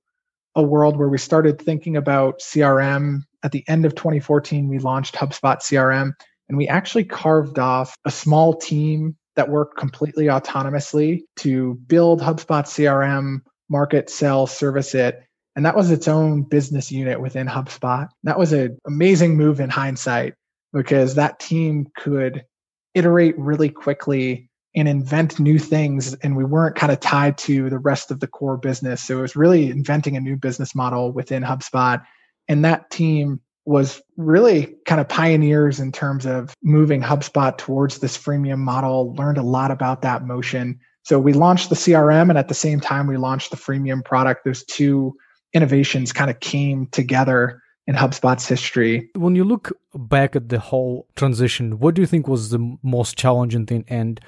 a 0.57 0.63
world 0.65 0.97
where 0.97 1.09
we 1.09 1.17
started 1.17 1.63
thinking 1.63 1.97
about 1.97 2.41
CRM. 2.41 3.21
At 3.45 3.53
the 3.53 3.65
end 3.69 3.87
of 3.87 3.95
2014, 3.95 4.67
we 4.67 4.81
launched 4.81 5.15
HubSpot 5.15 5.59
CRM. 5.59 6.11
And 6.49 6.59
we 6.59 6.67
actually 6.67 7.05
carved 7.05 7.61
off 7.61 7.95
a 8.05 8.11
small 8.11 8.55
team 8.55 9.17
that 9.37 9.49
worked 9.49 9.79
completely 9.79 10.25
autonomously 10.25 11.21
to 11.37 11.75
build 11.87 12.21
HubSpot 12.21 12.65
CRM, 12.65 13.43
market, 13.69 14.11
sell, 14.11 14.49
service 14.49 14.93
it. 14.97 15.23
And 15.55 15.65
that 15.65 15.77
was 15.77 15.93
its 15.93 16.09
own 16.09 16.43
business 16.43 16.91
unit 16.91 17.21
within 17.21 17.47
HubSpot. 17.47 18.09
That 18.25 18.41
was 18.41 18.53
an 18.53 18.77
amazing 18.89 19.37
move 19.37 19.61
in 19.61 19.71
hindsight 19.71 20.35
because 20.73 21.15
that 21.15 21.39
team 21.39 21.87
could 21.97 22.45
iterate 22.93 23.39
really 23.39 23.69
quickly 23.69 24.51
and 24.75 24.89
invent 24.89 25.39
new 25.39 25.59
things. 25.59 26.15
And 26.15 26.37
we 26.37 26.45
weren't 26.45 26.77
kind 26.77 26.93
of 26.93 27.01
tied 27.01 27.37
to 27.39 27.69
the 27.69 27.79
rest 27.79 28.11
of 28.11 28.21
the 28.21 28.27
core 28.27 28.57
business. 28.57 29.03
So 29.03 29.19
it 29.19 29.23
was 29.23 29.37
really 29.37 29.71
inventing 29.71 30.17
a 30.17 30.21
new 30.21 30.37
business 30.37 30.75
model 30.75 31.13
within 31.13 31.43
HubSpot. 31.43 32.03
And 32.49 32.65
that 32.65 32.91
team 32.91 33.41
was 33.65 34.01
really 34.17 34.75
kind 34.87 35.01
of 35.01 35.09
pioneers 35.09 35.79
in 35.79 35.93
terms 35.93 36.27
of 36.27 36.55
moving 36.63 37.01
HubSpot 37.01 37.57
towards 37.57 37.99
this 37.99 38.19
freemium 38.19 38.59
model, 38.59 39.15
learned 39.15 39.39
a 39.39 39.43
lot 39.43 39.71
about 39.71 40.03
that 40.03 40.27
motion. 40.27 40.81
So 41.05 41.19
we 41.19 41.33
launched 41.33 41.69
the 41.69 41.77
CRM 41.77 42.29
and 42.29 42.39
at 42.39 42.49
the 42.49 42.55
same 42.55 42.81
time 42.81 43.07
we 43.07 43.17
launched 43.17 43.51
the 43.51 43.57
freemium 43.57 44.05
product. 44.05 44.45
Those 44.45 44.65
two 44.65 45.15
innovations 45.53 46.13
kind 46.13 46.31
of 46.31 46.41
came 46.41 46.87
together 46.89 47.61
in 47.87 47.95
HubSpot's 47.95 48.47
history. 48.47 49.11
When 49.15 49.35
you 49.35 49.45
look 49.45 49.73
back 49.95 50.37
at 50.37 50.49
the 50.49 50.59
whole 50.59 51.07
transition, 51.17 51.79
what 51.79 51.95
do 51.95 52.03
you 52.03 52.07
think 52.07 52.29
was 52.29 52.51
the 52.51 52.79
most 52.83 53.17
challenging 53.17 53.67
thing? 53.67 53.85
And 53.89 54.21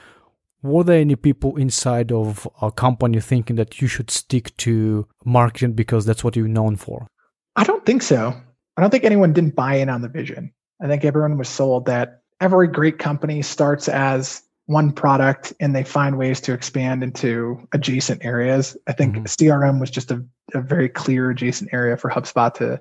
were 0.65 0.83
there 0.83 0.99
any 0.99 1.15
people 1.15 1.57
inside 1.57 2.11
of 2.11 2.49
a 2.63 2.73
company 2.73 3.21
thinking 3.21 3.57
that 3.57 3.83
you 3.83 3.87
should 3.87 4.11
stick 4.11 4.57
to 4.57 5.07
marketing 5.23 5.75
because 5.75 6.07
that's 6.07 6.25
what 6.25 6.37
you're 6.37 6.49
known 6.49 6.75
for? 6.75 7.07
I 7.55 7.65
don't 7.65 7.85
think 7.85 8.03
so. 8.03 8.35
I 8.77 8.81
don't 8.81 8.91
think 8.91 9.05
anyone 9.05 9.35
didn't 9.35 9.55
buy 9.55 9.75
in 9.75 9.91
on 9.91 10.01
the 10.01 10.09
vision. 10.09 10.53
I 10.83 10.87
think 10.87 11.05
everyone 11.05 11.37
was 11.37 11.51
sold 11.51 11.85
that 11.87 12.23
every 12.41 12.67
great 12.67 12.99
company 12.99 13.43
starts 13.43 13.89
as 13.89 14.43
one 14.65 14.91
product 14.91 15.53
and 15.61 15.77
they 15.77 15.85
find 15.85 16.17
ways 16.17 16.41
to 16.41 16.55
expand 16.55 17.03
into 17.03 17.61
adjacent 17.73 18.25
areas. 18.25 18.75
I 18.87 18.93
think 18.93 19.17
mm-hmm. 19.17 19.25
CRM 19.25 19.81
was 19.81 19.91
just 19.91 20.11
a, 20.11 20.25
a 20.55 20.63
very 20.63 20.89
clear 20.89 21.31
adjacent 21.31 21.75
area 21.75 21.99
for 21.99 22.11
HubSpot 22.11 22.53
to 22.55 22.81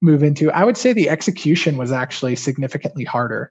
move 0.00 0.22
into. 0.22 0.52
I 0.52 0.64
would 0.64 0.76
say 0.76 0.92
the 0.92 1.10
execution 1.10 1.76
was 1.76 1.90
actually 1.90 2.36
significantly 2.36 3.02
harder. 3.02 3.50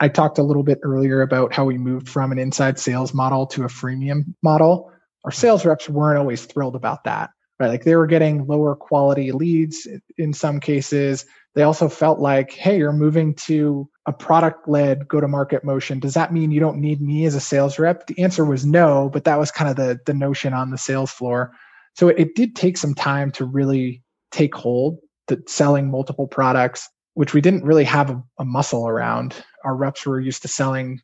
I 0.00 0.08
talked 0.08 0.38
a 0.38 0.42
little 0.42 0.62
bit 0.62 0.78
earlier 0.82 1.22
about 1.22 1.54
how 1.54 1.64
we 1.64 1.78
moved 1.78 2.08
from 2.08 2.32
an 2.32 2.38
inside 2.38 2.78
sales 2.78 3.14
model 3.14 3.46
to 3.48 3.64
a 3.64 3.68
freemium 3.68 4.34
model. 4.42 4.92
Our 5.24 5.30
sales 5.30 5.64
reps 5.64 5.88
weren't 5.88 6.18
always 6.18 6.44
thrilled 6.44 6.76
about 6.76 7.04
that, 7.04 7.30
right? 7.58 7.68
Like 7.68 7.84
they 7.84 7.96
were 7.96 8.06
getting 8.06 8.46
lower 8.46 8.76
quality 8.76 9.32
leads 9.32 9.88
in 10.18 10.32
some 10.32 10.60
cases. 10.60 11.24
They 11.54 11.62
also 11.62 11.88
felt 11.88 12.18
like, 12.18 12.52
hey, 12.52 12.76
you're 12.76 12.92
moving 12.92 13.34
to 13.46 13.88
a 14.04 14.12
product 14.12 14.68
led 14.68 15.08
go 15.08 15.20
to 15.20 15.26
market 15.26 15.64
motion. 15.64 15.98
Does 15.98 16.14
that 16.14 16.32
mean 16.32 16.50
you 16.50 16.60
don't 16.60 16.78
need 16.78 17.00
me 17.00 17.24
as 17.24 17.34
a 17.34 17.40
sales 17.40 17.78
rep? 17.78 18.06
The 18.06 18.22
answer 18.22 18.44
was 18.44 18.66
no, 18.66 19.08
but 19.10 19.24
that 19.24 19.38
was 19.38 19.50
kind 19.50 19.70
of 19.70 19.76
the, 19.76 19.98
the 20.04 20.14
notion 20.14 20.52
on 20.52 20.70
the 20.70 20.78
sales 20.78 21.10
floor. 21.10 21.52
So 21.94 22.08
it, 22.08 22.18
it 22.18 22.34
did 22.34 22.54
take 22.54 22.76
some 22.76 22.94
time 22.94 23.32
to 23.32 23.46
really 23.46 24.02
take 24.30 24.54
hold, 24.54 24.98
that 25.28 25.48
selling 25.48 25.90
multiple 25.90 26.28
products, 26.28 26.88
which 27.16 27.32
we 27.32 27.40
didn't 27.40 27.64
really 27.64 27.84
have 27.84 28.10
a, 28.10 28.22
a 28.38 28.44
muscle 28.44 28.86
around. 28.86 29.34
Our 29.64 29.74
reps 29.74 30.04
were 30.04 30.20
used 30.20 30.42
to 30.42 30.48
selling 30.48 31.00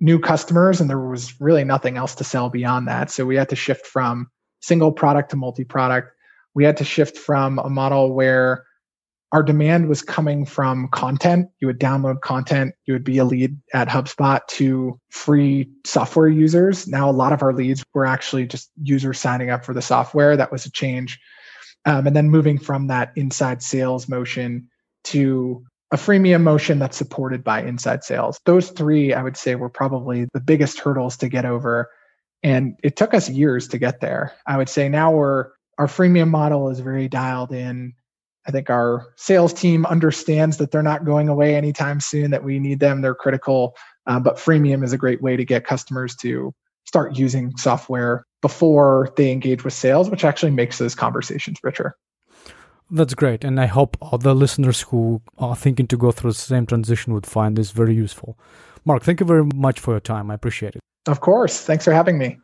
new 0.00 0.18
customers, 0.18 0.80
and 0.80 0.88
there 0.88 0.98
was 0.98 1.38
really 1.38 1.64
nothing 1.64 1.98
else 1.98 2.14
to 2.14 2.24
sell 2.24 2.48
beyond 2.48 2.88
that. 2.88 3.10
So 3.10 3.26
we 3.26 3.36
had 3.36 3.50
to 3.50 3.56
shift 3.56 3.86
from 3.86 4.30
single 4.62 4.90
product 4.90 5.30
to 5.30 5.36
multi 5.36 5.64
product. 5.64 6.12
We 6.54 6.64
had 6.64 6.78
to 6.78 6.84
shift 6.84 7.18
from 7.18 7.58
a 7.58 7.68
model 7.68 8.14
where 8.14 8.64
our 9.32 9.42
demand 9.42 9.90
was 9.90 10.00
coming 10.00 10.46
from 10.46 10.88
content. 10.88 11.50
You 11.60 11.66
would 11.66 11.78
download 11.78 12.22
content, 12.22 12.74
you 12.86 12.94
would 12.94 13.04
be 13.04 13.18
a 13.18 13.24
lead 13.26 13.54
at 13.74 13.86
HubSpot 13.86 14.40
to 14.48 14.98
free 15.10 15.70
software 15.84 16.28
users. 16.28 16.88
Now, 16.88 17.10
a 17.10 17.12
lot 17.12 17.34
of 17.34 17.42
our 17.42 17.52
leads 17.52 17.84
were 17.92 18.06
actually 18.06 18.46
just 18.46 18.70
users 18.82 19.20
signing 19.20 19.50
up 19.50 19.66
for 19.66 19.74
the 19.74 19.82
software. 19.82 20.38
That 20.38 20.50
was 20.50 20.64
a 20.64 20.70
change. 20.72 21.20
Um, 21.84 22.06
and 22.06 22.16
then 22.16 22.30
moving 22.30 22.58
from 22.58 22.86
that 22.86 23.12
inside 23.14 23.62
sales 23.62 24.08
motion 24.08 24.69
to 25.04 25.64
a 25.92 25.96
freemium 25.96 26.42
motion 26.42 26.78
that's 26.78 26.96
supported 26.96 27.42
by 27.42 27.62
inside 27.62 28.04
sales. 28.04 28.40
Those 28.46 28.70
three, 28.70 29.12
I 29.12 29.22
would 29.22 29.36
say, 29.36 29.56
were 29.56 29.68
probably 29.68 30.28
the 30.32 30.40
biggest 30.40 30.78
hurdles 30.78 31.16
to 31.18 31.28
get 31.28 31.44
over. 31.44 31.90
And 32.42 32.78
it 32.82 32.96
took 32.96 33.12
us 33.12 33.28
years 33.28 33.68
to 33.68 33.78
get 33.78 34.00
there. 34.00 34.32
I 34.46 34.56
would 34.56 34.68
say 34.68 34.88
now 34.88 35.10
we're 35.12 35.50
our 35.78 35.86
freemium 35.86 36.28
model 36.28 36.68
is 36.68 36.80
very 36.80 37.08
dialed 37.08 37.52
in 37.52 37.94
I 38.46 38.52
think 38.52 38.70
our 38.70 39.12
sales 39.16 39.52
team 39.52 39.84
understands 39.86 40.56
that 40.56 40.70
they're 40.70 40.82
not 40.82 41.04
going 41.04 41.28
away 41.28 41.54
anytime 41.54 42.00
soon, 42.00 42.30
that 42.30 42.42
we 42.42 42.58
need 42.58 42.80
them, 42.80 43.02
they're 43.02 43.14
critical. 43.14 43.76
Uh, 44.06 44.18
but 44.18 44.36
freemium 44.36 44.82
is 44.82 44.92
a 44.92 44.98
great 44.98 45.22
way 45.22 45.36
to 45.36 45.44
get 45.44 45.66
customers 45.66 46.16
to 46.16 46.52
start 46.86 47.16
using 47.16 47.54
software 47.56 48.24
before 48.40 49.12
they 49.16 49.30
engage 49.30 49.62
with 49.62 49.74
sales, 49.74 50.10
which 50.10 50.24
actually 50.24 50.50
makes 50.50 50.78
those 50.78 50.94
conversations 50.94 51.58
richer. 51.62 51.96
That's 52.90 53.14
great. 53.14 53.44
And 53.44 53.60
I 53.60 53.66
hope 53.66 53.96
other 54.02 54.34
listeners 54.34 54.82
who 54.82 55.22
are 55.38 55.54
thinking 55.54 55.86
to 55.88 55.96
go 55.96 56.10
through 56.10 56.32
the 56.32 56.38
same 56.38 56.66
transition 56.66 57.14
would 57.14 57.26
find 57.26 57.56
this 57.56 57.70
very 57.70 57.94
useful. 57.94 58.38
Mark, 58.84 59.02
thank 59.02 59.20
you 59.20 59.26
very 59.26 59.44
much 59.54 59.78
for 59.78 59.92
your 59.92 60.00
time. 60.00 60.30
I 60.30 60.34
appreciate 60.34 60.74
it. 60.74 60.80
Of 61.06 61.20
course. 61.20 61.60
Thanks 61.60 61.84
for 61.84 61.92
having 61.92 62.18
me. 62.18 62.38